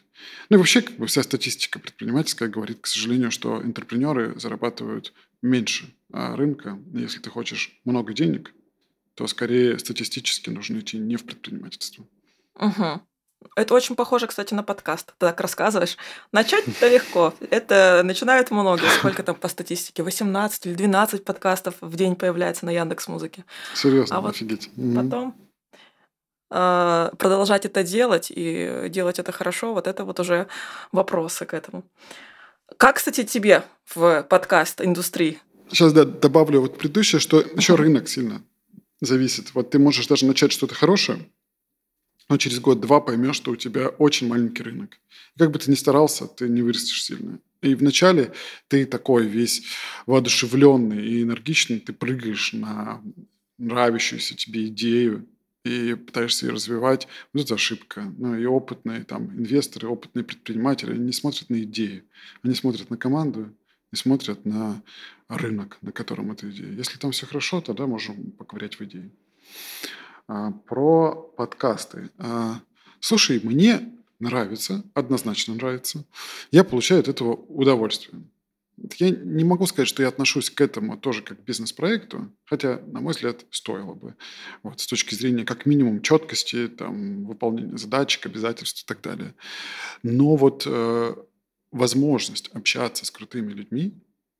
[0.50, 5.94] Ну и вообще как бы вся статистика предпринимательская говорит, к сожалению, что интерпренеры зарабатывают меньше
[6.10, 6.80] рынка.
[6.94, 8.54] Если ты хочешь много денег,
[9.16, 12.06] то скорее статистически нужно идти не в предпринимательство.
[12.56, 13.02] Угу.
[13.56, 15.08] Это очень похоже, кстати, на подкаст.
[15.18, 15.98] Ты так рассказываешь.
[16.32, 17.34] Начать-то легко.
[17.50, 18.84] Это начинают много.
[19.00, 20.04] Сколько там по статистике?
[20.04, 23.44] 18 или 12 подкастов в день появляется на Яндекс Музыке.
[23.74, 24.70] Серьезно, а вот офигеть.
[24.96, 25.36] Потом
[26.52, 30.48] э, продолжать это делать и делать это хорошо, вот это вот уже
[30.92, 31.84] вопросы к этому.
[32.78, 35.40] Как, кстати, тебе в подкаст-индустрии?
[35.70, 38.44] Сейчас да, добавлю вот предыдущее, что еще рынок сильно
[39.00, 39.54] зависит.
[39.54, 41.30] Вот ты можешь даже начать что-то хорошее,
[42.30, 44.98] но через год-два поймешь, что у тебя очень маленький рынок.
[45.38, 47.40] Как бы ты ни старался, ты не вырастешь сильно.
[47.62, 48.34] И вначале
[48.68, 49.64] ты такой весь
[50.06, 53.02] воодушевленный и энергичный, ты прыгаешь на
[53.58, 55.28] нравящуюся тебе идею
[55.64, 57.08] и пытаешься ее развивать.
[57.34, 58.14] Вот это ошибка.
[58.18, 62.04] Ну и опытные там инвесторы, опытные предприниматели, не смотрят на идею,
[62.44, 63.54] они смотрят на команду
[63.92, 64.82] и смотрят на
[65.28, 66.72] рынок, на котором эта идея.
[66.72, 69.12] Если там все хорошо, тогда можем поковырять в идее.
[70.28, 72.10] А, про подкасты.
[72.18, 72.62] А,
[73.00, 76.06] слушай, мне нравится, однозначно нравится.
[76.52, 78.22] Я получаю от этого удовольствие.
[78.98, 83.02] Я не могу сказать, что я отношусь к этому тоже как к бизнес-проекту, хотя, на
[83.02, 84.16] мой взгляд, стоило бы.
[84.64, 89.36] Вот, с точки зрения как минимум четкости, там, выполнения задачек, обязательств и так далее.
[90.04, 91.16] Но вот э,
[91.72, 93.94] возможность общаться с крутыми людьми,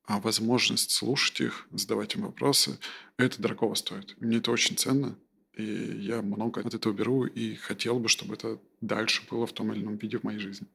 [0.04, 2.78] а возможность слушать их, задавать им вопросы,
[3.18, 4.16] это дорого стоит.
[4.20, 5.16] Мне это очень ценно.
[5.54, 9.72] И я много от этого беру и хотел бы, чтобы это дальше было в том
[9.72, 10.66] или ином виде в моей жизни.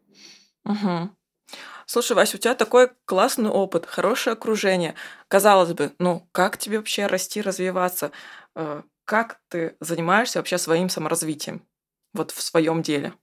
[0.65, 1.09] Угу.
[1.85, 4.95] Слушай, Вася, у тебя такой классный опыт, хорошее окружение.
[5.27, 8.11] Казалось бы, ну как тебе вообще расти, развиваться?
[8.55, 11.61] Э, как ты занимаешься вообще своим саморазвитием
[12.13, 13.13] вот в своем деле?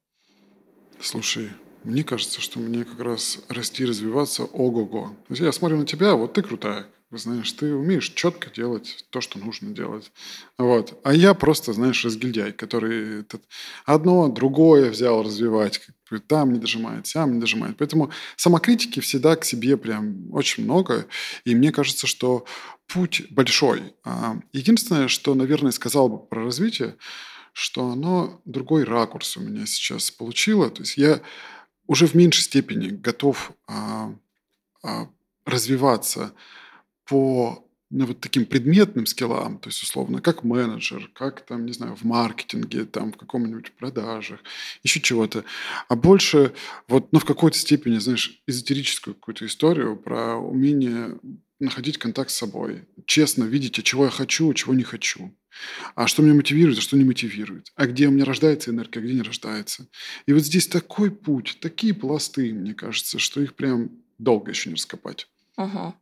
[1.00, 1.50] Слушай,
[1.82, 5.14] мне кажется, что мне как раз расти, развиваться ого-го.
[5.28, 9.70] Я смотрю на тебя, вот ты крутая, знаешь, ты умеешь четко делать то, что нужно
[9.70, 10.10] делать.
[10.58, 11.00] Вот.
[11.04, 13.42] А я просто, знаешь, разгильдяй, который этот,
[13.84, 15.80] одно, другое взял развивать,
[16.26, 17.76] там не дожимает, сам не дожимает.
[17.78, 21.06] Поэтому самокритики всегда к себе прям очень много.
[21.44, 22.46] И мне кажется, что
[22.86, 23.94] путь большой.
[24.04, 26.96] А, единственное, что, наверное, сказал бы про развитие,
[27.52, 30.70] что оно другой ракурс у меня сейчас получило.
[30.70, 31.20] То есть я
[31.86, 34.14] уже в меньшей степени готов а,
[34.82, 35.08] а,
[35.44, 36.32] развиваться
[37.04, 41.94] по ну, вот таким предметным скиллам, то есть, условно, как менеджер, как там, не знаю,
[41.94, 44.40] в маркетинге, там, в каком-нибудь продажах,
[44.82, 45.44] еще чего-то,
[45.88, 46.54] а больше
[46.88, 51.18] вот, ну, в какой-то степени, знаешь, эзотерическую какую-то историю про умение
[51.60, 55.32] находить контакт с собой, честно видеть, а чего я хочу, а чего не хочу,
[55.94, 59.02] а что меня мотивирует, а что не мотивирует, а где у меня рождается энергия, а
[59.02, 59.88] где не рождается.
[60.26, 64.74] И вот здесь такой путь, такие пласты, мне кажется, что их прям долго еще не
[64.74, 65.28] раскопать.
[65.56, 65.94] Угу.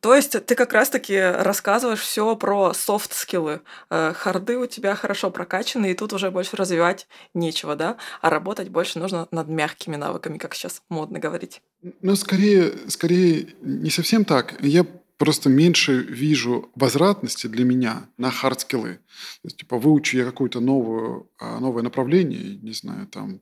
[0.00, 3.60] То есть ты как раз-таки рассказываешь все про софт-скиллы.
[3.88, 7.98] Э, харды у тебя хорошо прокачаны, и тут уже больше развивать нечего, да?
[8.20, 11.62] А работать больше нужно над мягкими навыками, как сейчас модно говорить.
[12.02, 14.56] Ну, скорее, скорее не совсем так.
[14.60, 14.84] Я
[15.18, 18.94] просто меньше вижу возвратности для меня на хардскиллы.
[18.94, 19.00] То
[19.44, 23.40] есть, типа, выучу я какое-то новое, а, новое направление, не знаю, там,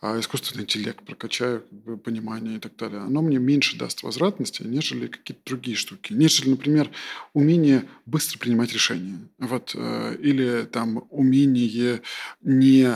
[0.00, 4.62] а искусственный интеллект прокачаю, как бы, понимание и так далее, оно мне меньше даст возвратности,
[4.62, 6.12] нежели какие-то другие штуки.
[6.12, 6.90] Нежели, например,
[7.32, 9.18] умение быстро принимать решения.
[9.38, 12.02] Вот, э, или там умение
[12.42, 12.94] не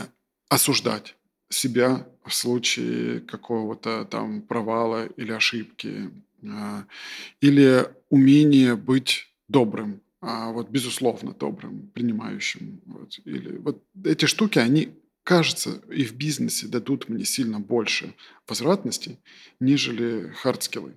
[0.49, 1.15] осуждать
[1.49, 6.11] себя в случае какого-то там провала или ошибки.
[6.43, 6.83] Э,
[7.39, 12.81] или умение быть добрым, а вот безусловно добрым, принимающим.
[12.85, 13.19] Вот.
[13.25, 14.89] Или вот эти штуки, они
[15.23, 18.15] кажется, и в бизнесе дадут мне сильно больше
[18.47, 19.19] возвратности,
[19.59, 20.95] нежели хардскиллы.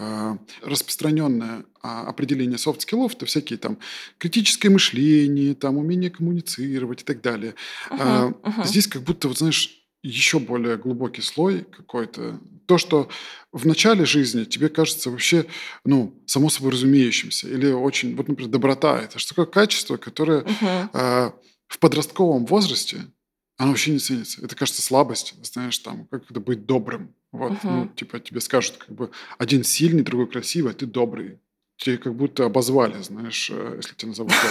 [0.00, 3.78] А, распространенное а, определение софт-скиллов– это всякие там
[4.18, 7.54] критическое мышление, там умение коммуницировать и так далее.
[7.90, 8.66] Uh-huh, uh-huh.
[8.66, 12.38] Здесь как будто, вот знаешь, еще более глубокий слой какой-то.
[12.66, 13.08] То, что
[13.50, 15.46] в начале жизни тебе кажется вообще,
[15.84, 17.48] ну, само собой разумеющимся.
[17.48, 21.32] Или очень, вот, например, доброта– это что такое качество, которое uh-huh.
[21.66, 23.06] в подростковом возрасте
[23.58, 24.40] Оно вообще не ценится.
[24.42, 27.12] Это, кажется, слабость, знаешь, там, как это быть добрым.
[27.32, 27.74] Вот, Мгм.
[27.76, 31.40] ну, типа, тебе скажут, как бы, один сильный, другой красивый, а ты добрый.
[31.76, 34.32] Тебе как будто обозвали, знаешь, э, если тебя назовут.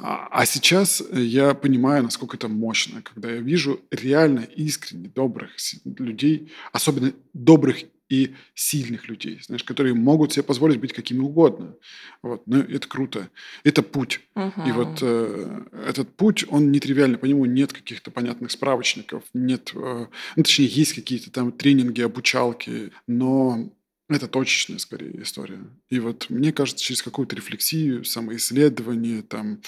[0.00, 5.50] А а сейчас я понимаю, насколько это мощно, когда я вижу реально искренне добрых
[5.84, 11.74] людей, особенно добрых и сильных людей, знаешь, которые могут себе позволить быть какими угодно.
[12.22, 12.42] Вот.
[12.46, 13.30] Ну, это круто.
[13.64, 14.20] Это путь.
[14.36, 20.06] И вот э, этот путь, он нетривиальный, по нему нет каких-то понятных справочников, нет, э,
[20.36, 23.70] ну, точнее, есть какие-то там тренинги, обучалки, но
[24.08, 25.60] это точечная, скорее, история.
[25.90, 29.60] И вот мне кажется, через какую-то рефлексию, самоисследование, там,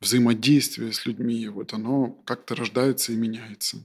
[0.00, 3.84] взаимодействие с людьми, вот оно как-то рождается и меняется.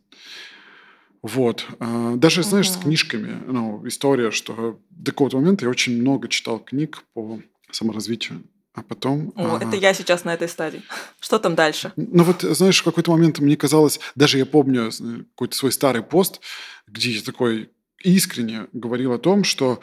[1.22, 1.66] Вот.
[1.80, 6.60] А, Даже, знаешь, с книжками, ну, история, что до какого-то момента я очень много читал
[6.60, 7.40] книг по
[7.72, 9.34] саморазвитию, а потом...
[9.36, 10.84] О, это а, я сейчас на этой стадии.
[11.20, 11.92] Что там дальше?
[11.96, 16.04] ну вот, знаешь, в какой-то момент мне казалось, даже я помню э, какой-то свой старый
[16.04, 16.40] пост,
[16.88, 17.70] где я такой
[18.04, 19.80] искренне говорил о том, что,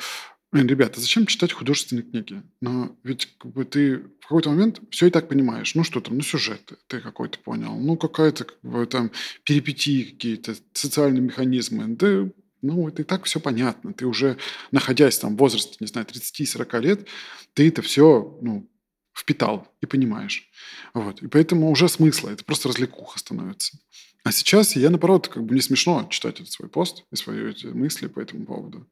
[0.54, 2.40] блин, ребята, зачем читать художественные книги?
[2.60, 5.74] Но ведь как бы ты в какой-то момент все и так понимаешь.
[5.74, 9.10] Ну что там, ну сюжет ты какой-то понял, ну какая-то как бы, там
[9.42, 11.88] перипетии какие-то, социальные механизмы.
[11.88, 12.28] Да
[12.62, 13.92] ну, это и так все понятно.
[13.92, 14.38] Ты уже,
[14.70, 17.08] находясь там в возрасте, не знаю, 30-40 лет,
[17.52, 18.66] ты это все, ну,
[19.12, 20.48] впитал и понимаешь.
[20.94, 21.20] Вот.
[21.20, 23.76] И поэтому уже смысла, это просто развлекуха становится.
[24.24, 27.66] А сейчас я, наоборот, как бы мне смешно читать этот свой пост и свои эти
[27.66, 28.86] мысли по этому поводу.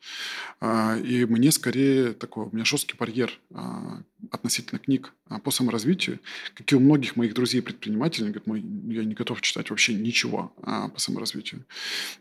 [0.61, 6.19] А, И мне скорее такой, у меня жесткий барьер а, относительно книг а, по саморазвитию,
[6.53, 10.93] как и у многих моих друзей-предпринимателей, говорят, «Мой, я не готов читать вообще ничего по
[10.99, 11.65] саморазвитию.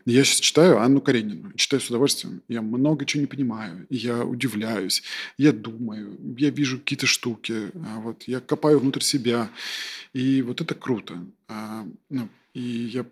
[0.06, 2.40] Я сейчас читаю Анну Каренину, читаю с удовольствием.
[2.48, 5.02] Я много чего не понимаю, я удивляюсь,
[5.36, 9.50] я думаю, я вижу какие-то штуки, вот, я копаю внутрь себя,
[10.14, 11.22] и вот это круто.
[12.08, 13.06] Ну, и я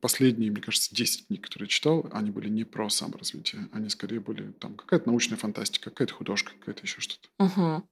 [0.00, 4.52] последние, мне кажется, 10 книг, которые читал, они были не про саморазвитие, они скорее были
[4.52, 7.28] там какая-то научная фантастика, какая-то художка, какая-то еще что-то.
[7.38, 7.84] Мгм.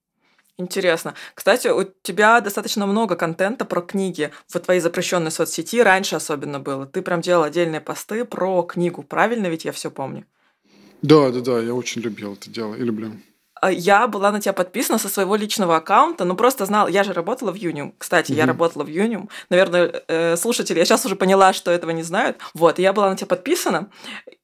[0.59, 1.15] Интересно.
[1.35, 5.81] Кстати, у тебя достаточно много контента про книги в твоей запрещенной соцсети.
[5.81, 6.85] Раньше особенно было.
[6.85, 9.05] Ты прям делал отдельные посты про книгу.
[9.05, 10.27] Правильно ведь я все помню?
[11.01, 13.13] Да, да, да, я очень любил это дело и люблю.
[13.61, 17.13] А Я была на тебя подписана со своего личного аккаунта, ну просто знала, я же
[17.13, 17.95] работала в Юниум.
[17.99, 18.53] Кстати, я Мгм.
[18.53, 19.29] работала в Юниум.
[19.51, 22.39] Наверное, э, слушатели, я сейчас уже поняла, что этого не знают.
[22.55, 23.89] Вот, я была на тебя подписана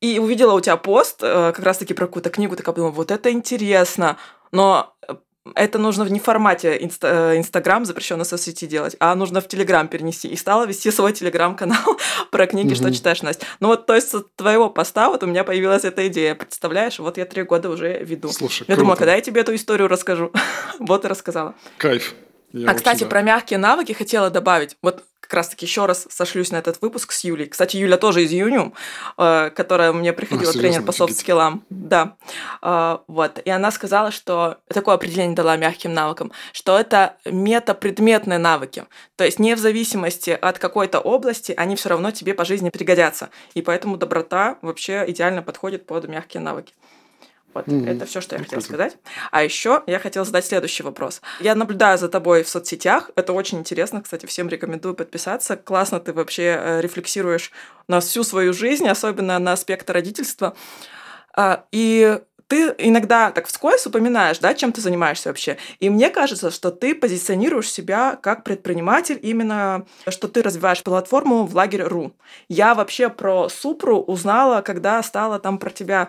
[0.01, 3.31] и увидела у тебя пост э, как раз-таки про какую-то книгу, такая подумала, вот это
[3.31, 4.17] интересно,
[4.53, 5.15] но э,
[5.55, 9.89] это нужно в не формате инста- э, Инстаграм, запрещенной соцсети делать, а нужно в Телеграм
[9.89, 10.29] перенести.
[10.29, 11.99] И стала вести свой Телеграм-канал
[12.31, 12.95] про книги, что Мгм.
[12.95, 13.47] читаешь, Настя.
[13.61, 16.35] Ну вот, то есть с твоего поста вот у меня появилась эта идея.
[16.35, 18.31] Представляешь, вот я три года уже веду.
[18.31, 19.01] Слушай, Я думала, круто.
[19.01, 20.33] когда я тебе эту историю расскажу.
[20.79, 21.55] вот и рассказала.
[21.77, 22.15] Кайф.
[22.53, 23.11] Я а, кстати, рад.
[23.11, 24.77] про мягкие навыки хотела добавить.
[24.81, 27.47] Вот как раз-таки еще раз сошлюсь на этот выпуск с Юлей.
[27.47, 28.75] Кстати, Юля тоже из Юниум,
[29.17, 31.65] э, которая мне приходила А, тренер по софт-скиллам.
[31.71, 32.17] Да.
[32.61, 33.39] Э, вот.
[33.43, 38.85] И она сказала, что такое определение дала мягким навыкам, что это метапредметные навыки.
[39.17, 43.31] То есть не в зависимости от какой-то области, они все равно тебе по жизни пригодятся.
[43.55, 46.75] И поэтому доброта вообще идеально подходит под мягкие навыки.
[47.55, 47.87] Вот, Мгм.
[47.89, 48.97] это все, что я хотела сказать.
[49.31, 51.23] А еще я хотела задать следующий вопрос.
[51.41, 53.11] Я наблюдаю за тобой в соцсетях.
[53.17, 55.57] Это очень интересно, кстати, всем рекомендую подписаться.
[55.57, 57.53] Классно ты вообще э, рефлексируешь
[57.89, 60.55] на всю свою жизнь, особенно на аспекты родительства.
[61.37, 65.57] А, И ты иногда так вскользь упоминаешь, да, чем ты занимаешься вообще.
[65.81, 71.55] И мне кажется, что ты позиционируешь себя как предприниматель, именно что ты развиваешь платформу в
[71.57, 72.13] лагерь.ру.
[72.49, 76.09] Я вообще про Супру узнала, когда стала там про тебя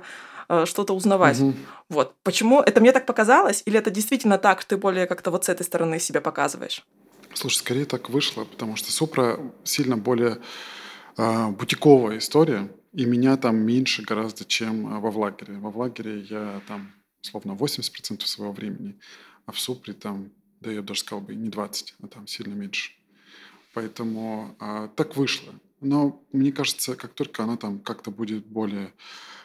[0.65, 1.39] что-то узнавать.
[1.39, 1.55] Мгм.
[1.89, 2.15] Вот.
[2.23, 2.61] Почему?
[2.61, 3.63] Это мне так показалось?
[3.65, 6.83] Или это действительно так, ты более как-то вот с этой стороны себя показываешь?
[7.33, 10.39] Слушай, скорее так вышло, потому что Супра сильно более
[11.17, 15.57] а, бутиковая история, и меня там меньше гораздо, чем а, во Влагере.
[15.57, 18.97] Во Влагере я там, словно 80% своего времени,
[19.45, 20.31] а в Супре там,
[20.61, 22.93] да я бы даже сказал бы, не 20, а там сильно меньше.
[23.73, 25.53] Поэтому а, так вышло.
[25.85, 28.91] Но мне кажется, как только она там как-то будет более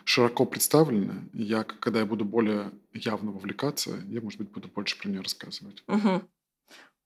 [0.04, 5.10] широко представлена, я, когда я буду более явно вовлекаться, я, может быть, буду больше про
[5.10, 5.84] нее рассказывать.
[5.86, 6.26] Мгм.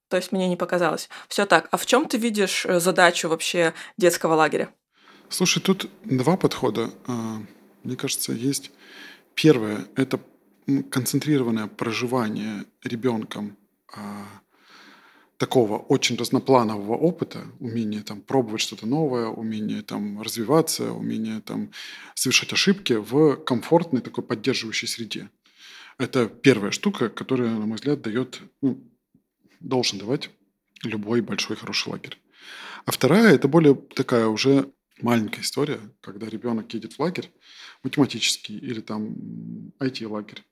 [0.09, 1.09] То есть мне не показалось.
[1.29, 1.69] Все так.
[1.73, 4.73] А в чем ты видишь э, задачу вообще детского лагеря?
[5.29, 6.91] Слушай, тут два подхода.
[7.09, 7.39] А,
[7.83, 8.71] Мне кажется, есть
[9.35, 10.21] первое– это
[10.91, 13.57] концентрированное проживание ребенком
[13.93, 14.27] а,
[15.39, 21.71] такого очень разнопланового опыта, умение там пробовать что-то новое, умение там развиваться, умение там
[22.15, 25.31] совершать ошибки в комфортной такой поддерживающей среде.
[25.99, 28.83] Это первая штука, которая, на мой взгляд, дает, ну,
[29.61, 30.31] должен давать
[30.83, 32.19] любой большой хороший лагерь.
[32.85, 34.71] А вторая– это более такая уже
[35.01, 37.31] маленькая история, когда ребенок едет в лагерь
[37.83, 40.45] математический или там IT-лагерь,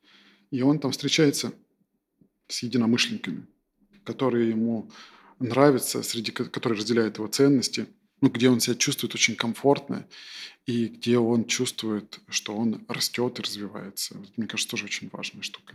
[0.51, 1.53] и он там встречается
[2.49, 3.47] с единомышленниками,
[4.05, 4.91] которые ему
[5.39, 7.87] нравятся, среди которые разделяют его ценности,
[8.21, 10.07] ну, где он себя чувствует очень комфортно
[10.67, 14.17] и где он чувствует, что он растет и развивается.
[14.37, 15.75] мне кажется, тоже очень важная штука.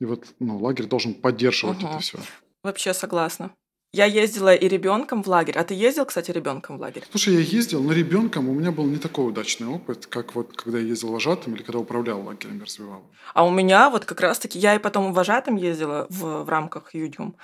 [0.00, 1.88] И вот ну, лагерь должен поддерживать угу.
[1.88, 2.18] это все.
[2.62, 3.54] Вообще согласна.
[3.94, 5.58] Я ездила и ребенком в лагерь.
[5.58, 7.04] А ты ездил, кстати, ребенком в лагерь?
[7.10, 10.78] Слушай, я ездил, но ребенком у меня был не такой удачный опыт, как вот когда
[10.78, 13.02] я ездил вожатым или когда управлял лагерем, развивал.
[13.34, 17.34] А у меня вот как раз-таки, я и потом вожатым ездила в, в рамках Юдиум.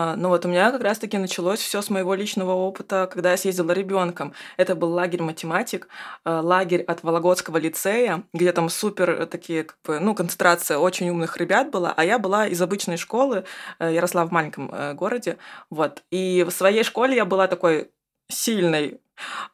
[0.00, 3.36] А, ну вот у меня как раз-таки началось все с моего личного опыта, когда я
[3.36, 4.32] съездила ребенком.
[4.56, 5.88] Это был лагерь математик,
[6.24, 11.36] а, лагерь от Вологодского лицея, где там супер такие, как бы, ну, концентрация очень умных
[11.36, 13.44] ребят была, а я была из обычной школы,
[13.78, 15.36] э, я росла в маленьком э, городе,
[15.68, 16.02] вот.
[16.10, 17.90] И в своей школе я была такой
[18.28, 19.00] сильной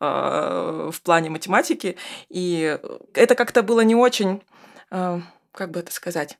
[0.00, 1.96] а, в плане математики,
[2.28, 2.78] и
[3.14, 4.42] это как-то было не очень,
[4.90, 6.38] как бы это сказать,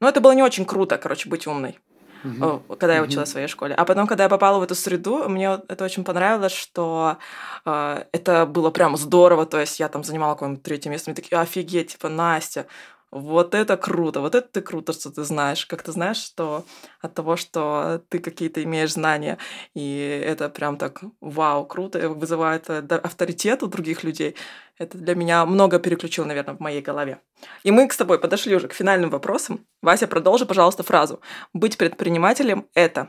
[0.00, 1.78] ну, это было не очень круто, короче, быть умной
[2.24, 2.76] угу.
[2.76, 3.74] когда я училась в своей школе.
[3.74, 7.18] А потом, когда я попала в эту среду, мне это очень понравилось, что
[7.64, 9.46] э, это было прям здорово.
[9.46, 12.66] То есть я там занимала какое-нибудь третье место, мне такие, офигеть, типа, Настя,
[13.10, 15.64] вот это круто, вот это ты круто, что ты знаешь.
[15.64, 16.64] Как ты знаешь, что
[17.00, 19.38] от того, что ты какие-то имеешь знания,
[19.74, 24.34] и это прям так, вау, круто, вызывает э, авторитет у других людей,
[24.78, 27.20] это для меня много переключило, наверное, в моей голове.
[27.64, 29.66] И мы с тобой подошли уже к финальным вопросам.
[29.82, 31.20] Вася, продолжи, пожалуйста, фразу.
[31.52, 33.08] Быть предпринимателем– это…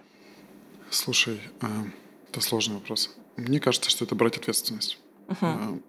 [0.90, 1.68] Слушай, э,
[2.30, 3.16] это сложный вопрос.
[3.38, 5.00] Мне кажется, что это брать ответственность.
[5.28, 5.84] Угу.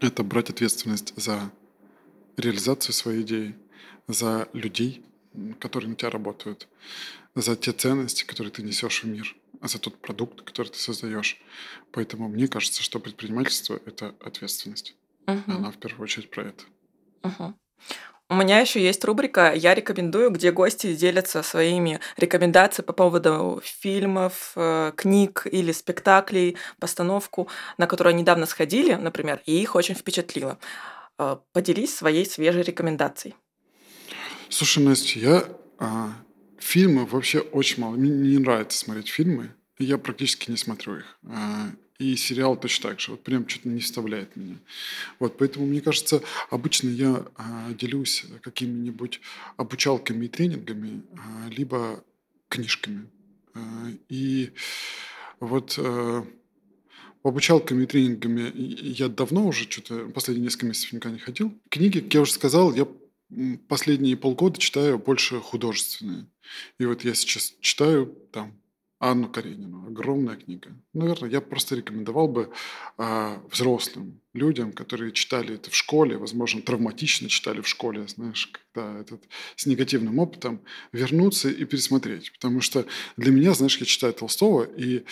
[0.00, 1.50] Это брать ответственность за
[2.36, 3.56] реализацию своей идеи,
[4.06, 5.04] за людей,
[5.58, 6.68] которые на тебя работают,
[7.34, 11.40] за те ценности, которые ты несешь в мир, за тот продукт, который ты создаешь.
[11.92, 14.96] Поэтому мне кажется, что предпринимательство— это ответственность.
[15.26, 15.42] Угу.
[15.46, 16.64] Она в первую очередь про это.
[17.22, 17.54] Угу.
[18.28, 24.52] У меня еще есть рубрика «Я рекомендую», где гости делятся своими рекомендациями по поводу фильмов,
[24.56, 27.48] э, книг или спектаклей, постановку,
[27.78, 30.58] на которую недавно сходили, например, и их очень впечатлило.
[31.18, 33.34] А, поделись своей свежей рекомендацией.
[34.48, 35.44] Слушай, Настя, я
[35.78, 36.10] а,
[36.58, 37.96] фильмы вообще очень мало.
[37.96, 39.50] Мне не нравится смотреть фильмы.
[39.78, 41.18] Я практически не смотрю их.
[41.24, 43.12] А, и сериал точно так же.
[43.12, 44.56] Вот прям что-то не вставляет меня.
[45.18, 49.20] Вот, поэтому, мне кажется, обычно я а, делюсь какими-нибудь
[49.56, 52.04] обучалками и тренингами, а, либо
[52.48, 53.08] книжками.
[54.08, 54.52] И
[55.40, 56.26] вот а,
[57.22, 61.54] обучалками и тренингами я давно уже, что-то последние несколько месяцев никогда не ходил.
[61.70, 62.86] Книги, как я уже сказал, я
[63.68, 66.26] последние полгода читаю больше художественные.
[66.78, 68.60] И вот я сейчас читаю там
[68.98, 69.86] Анну Каренину.
[69.86, 70.70] Огромная книга.
[70.94, 72.50] Наверное, я просто рекомендовал бы
[72.96, 79.00] а, взрослым людям, которые читали это в школе, возможно, травматично читали в школе, знаешь, когда
[79.00, 79.22] этот,
[79.54, 80.62] с негативным опытом,
[80.92, 82.32] вернуться и пересмотреть.
[82.32, 82.86] Потому что
[83.18, 85.04] для меня, знаешь, я читаю Толстого, и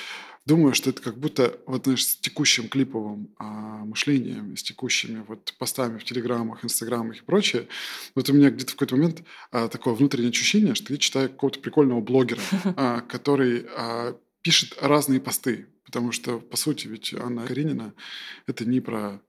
[0.46, 5.54] Думаю, что это как будто вот, знаешь, с текущим клиповым а, мышлением, с текущими вот
[5.58, 7.66] постами в Телеграмах, Инстаграмах и прочее.
[8.14, 11.60] Вот у меня где-то в какой-то момент а, такое внутреннее ощущение, что я читаю какого-то
[11.60, 12.42] прикольного блогера,
[12.76, 15.66] а, который а, пишет разные посты.
[15.86, 17.94] Потому что, по сути, ведь Анна Каренина–
[18.46, 19.22] это не про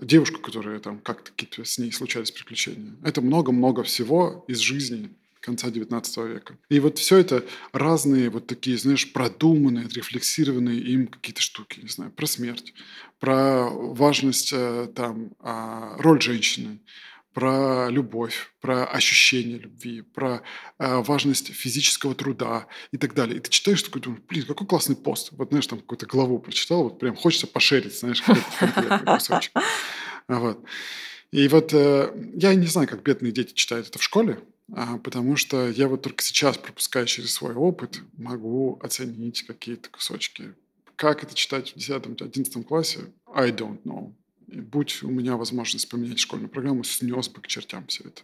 [0.00, 2.96] девушку, которая там как-то какие-то с ней случались приключения.
[3.02, 6.56] Это много-много всего из жизни конца XIX века.
[6.70, 12.10] И вот все это разные вот такие, знаешь, продуманные, отрефлексированные им какие-то штуки, не знаю,
[12.12, 12.72] про смерть,
[13.18, 16.80] про важность э, там, а, роль женщины,
[17.34, 20.42] про любовь, про ощущение любви, про
[20.78, 23.36] э, важность физического труда и так далее.
[23.36, 25.30] И ты читаешь такой, думаешь, блин, какой классный пост.
[25.32, 29.52] Вот, знаешь, там какую-то главу прочитал, вот прям хочется пошерить, знаешь, какой-то кусочек.
[30.28, 30.64] Вот.
[31.32, 34.38] И вот э, я не знаю, как бедные дети читают это в школе,
[35.04, 40.54] потому что я вот только сейчас, пропуская через свой опыт, могу оценить какие-то кусочки.
[40.96, 44.14] Как это читать в 10-11 классе, I don't know.
[44.48, 48.22] И будь у меня возможность поменять школьную программу, снес бы к чертям все это.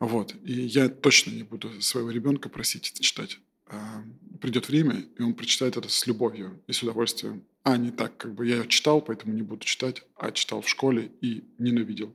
[0.00, 0.34] Вот.
[0.44, 3.38] И я точно не буду своего ребенка просить это читать.
[3.66, 4.02] А,
[4.40, 7.44] придет время, и он прочитает это с любовью и с удовольствием.
[7.62, 11.10] А не так, как бы я читал, поэтому не буду читать, а читал в школе
[11.20, 12.14] и ненавидел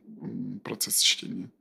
[0.64, 1.52] процесс чтения.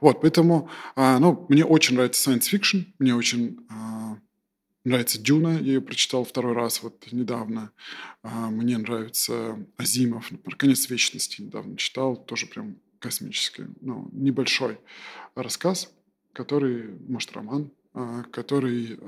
[0.00, 4.18] Вот, поэтому, а, ну, мне очень нравится science fiction, мне очень а,
[4.84, 7.72] нравится Дюна, я ее прочитал второй раз вот недавно.
[8.22, 14.78] А, мне нравится Азимов, например, «Конец вечности» недавно читал, тоже прям космический, ну, небольшой
[15.34, 15.92] рассказ,
[16.32, 17.70] который, может, роман,
[18.30, 18.98] который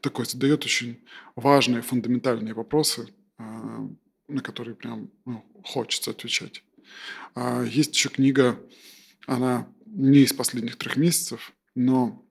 [0.00, 1.04] такой задает очень
[1.34, 6.62] важные, фундаментальные вопросы, на которые прям ну, хочется отвечать.
[7.64, 8.60] Есть еще книга,
[9.26, 12.22] она не из последних трех месяцев, но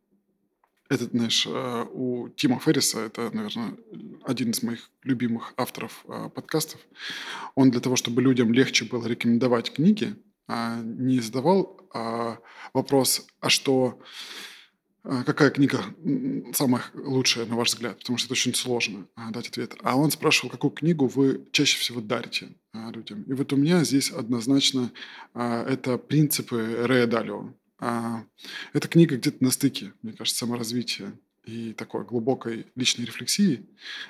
[0.88, 3.76] этот, знаешь, э, у Тима Ферриса, это, наверное,
[4.24, 6.80] один из моих любимых авторов э, подкастов,
[7.56, 10.16] он для того, чтобы людям легче было рекомендовать книги,
[10.48, 12.38] а, не задавал а,
[12.74, 14.00] вопрос, а что,
[15.26, 15.84] какая книга
[16.54, 19.76] самая лучшая, на ваш взгляд, потому что это очень сложно дать ответ.
[19.84, 23.24] А он спрашивал, какую книгу вы чаще всего дарите людям.
[23.24, 24.92] И вот у меня здесь однозначно
[25.34, 27.54] это «Принципы Рэя Далио».
[27.80, 31.14] Эта книга где-то на стыке, мне кажется, саморазвития
[31.46, 33.66] и такой глубокой личной рефлексии.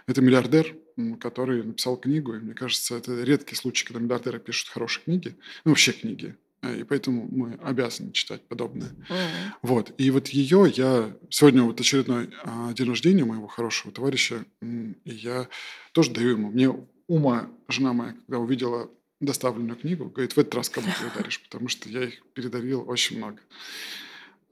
[0.07, 0.77] Это миллиардер,
[1.19, 5.35] который написал книгу, и мне кажется, это редкий случай, когда миллиардеры пишут хорошие книги,
[5.65, 6.37] ну, вообще книги,
[6.73, 8.89] и поэтому мы обязаны читать подобное.
[8.89, 9.51] Mm-hmm.
[9.61, 9.93] Вот.
[9.97, 11.15] И вот ее я...
[11.29, 15.47] Сегодня вот очередной а, день рождения моего хорошего товарища, и я
[15.91, 16.49] тоже даю ему.
[16.49, 16.73] Мне
[17.07, 18.89] ума жена моя, когда увидела
[19.19, 23.17] доставленную книгу, говорит, в этот раз кому ты даришь, потому что я их передарил очень
[23.17, 23.39] много.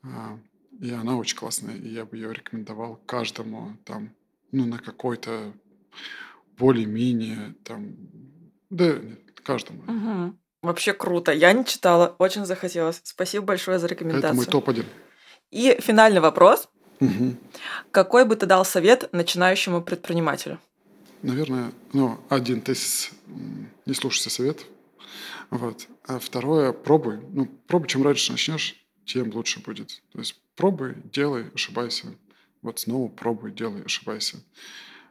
[0.03, 0.39] А,
[0.79, 4.13] и она очень классная, и я бы ее рекомендовал каждому там,
[4.51, 5.53] ну, на какой-то
[6.57, 7.95] более-менее там,
[8.69, 8.99] да,
[9.43, 9.83] каждому.
[9.83, 10.37] Угу.
[10.63, 11.33] Вообще круто.
[11.33, 13.01] Я не читала, очень захотелось.
[13.03, 14.29] Спасибо большое за рекомендацию.
[14.29, 14.85] Это мой топ-1.
[15.51, 16.69] И финальный вопрос.
[17.01, 17.35] Угу.
[17.91, 20.59] Какой бы ты дал совет начинающему предпринимателю?
[21.21, 23.11] Наверное, ну, один тезис–
[23.85, 24.65] не слушайся совет.
[25.49, 25.87] Вот.
[26.07, 27.19] А второе– пробуй.
[27.33, 30.01] Ну, пробуй, чем раньше начнешь, тем лучше будет.
[30.13, 32.07] То есть пробуй, делай, ошибайся.
[32.61, 34.37] Вот снова пробуй, делай, ошибайся.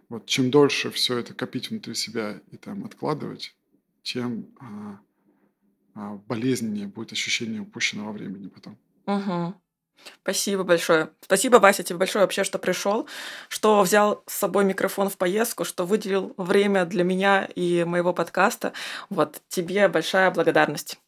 [0.09, 3.55] Вот чем дольше все это копить внутри себя и там откладывать,
[4.03, 4.98] тем а,
[5.95, 8.78] болезненнее будет ощущение упущенного времени потом.
[9.07, 9.55] Угу.
[10.22, 11.11] Спасибо большое.
[11.20, 13.09] Спасибо, Вася, тебе большое вообще, что пришел,
[13.49, 18.72] что взял с собой микрофон в поездку, что выделил время для меня и моего подкаста.
[19.11, 20.99] Вот тебе большая благодарность.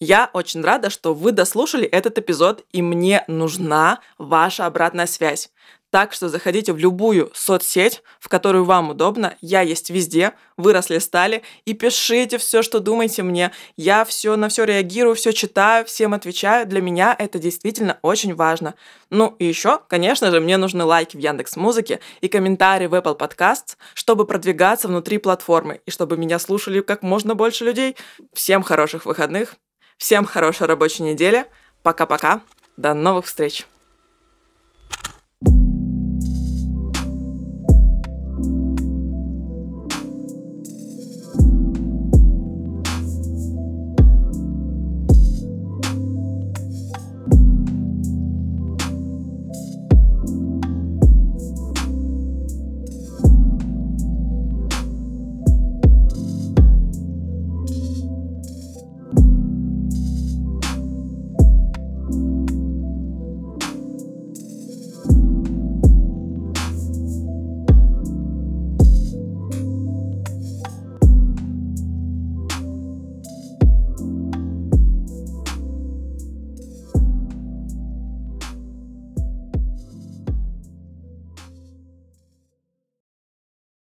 [0.00, 5.50] Я очень рада, что вы дослушали этот эпизод, и мне нужна ваша обратная связь.
[5.94, 9.36] Так что заходите в любую соцсеть, в которую вам удобно.
[9.40, 11.44] Я есть везде, выросли стали.
[11.66, 13.52] И пишите все, что думаете мне.
[13.76, 16.66] Я все на все реагирую, все читаю, всем отвечаю.
[16.66, 18.74] Для меня это действительно очень важно.
[19.10, 23.16] Ну и еще, конечно же, мне нужны лайки в Яндекс Музыке и комментарии в Apple
[23.16, 27.94] Podcasts, чтобы продвигаться внутри платформы и чтобы меня слушали как можно больше людей.
[28.32, 29.54] Всем хороших выходных,
[29.96, 31.46] всем хорошей рабочей недели.
[31.84, 32.40] Пока-пока.
[32.76, 33.64] До новых встреч.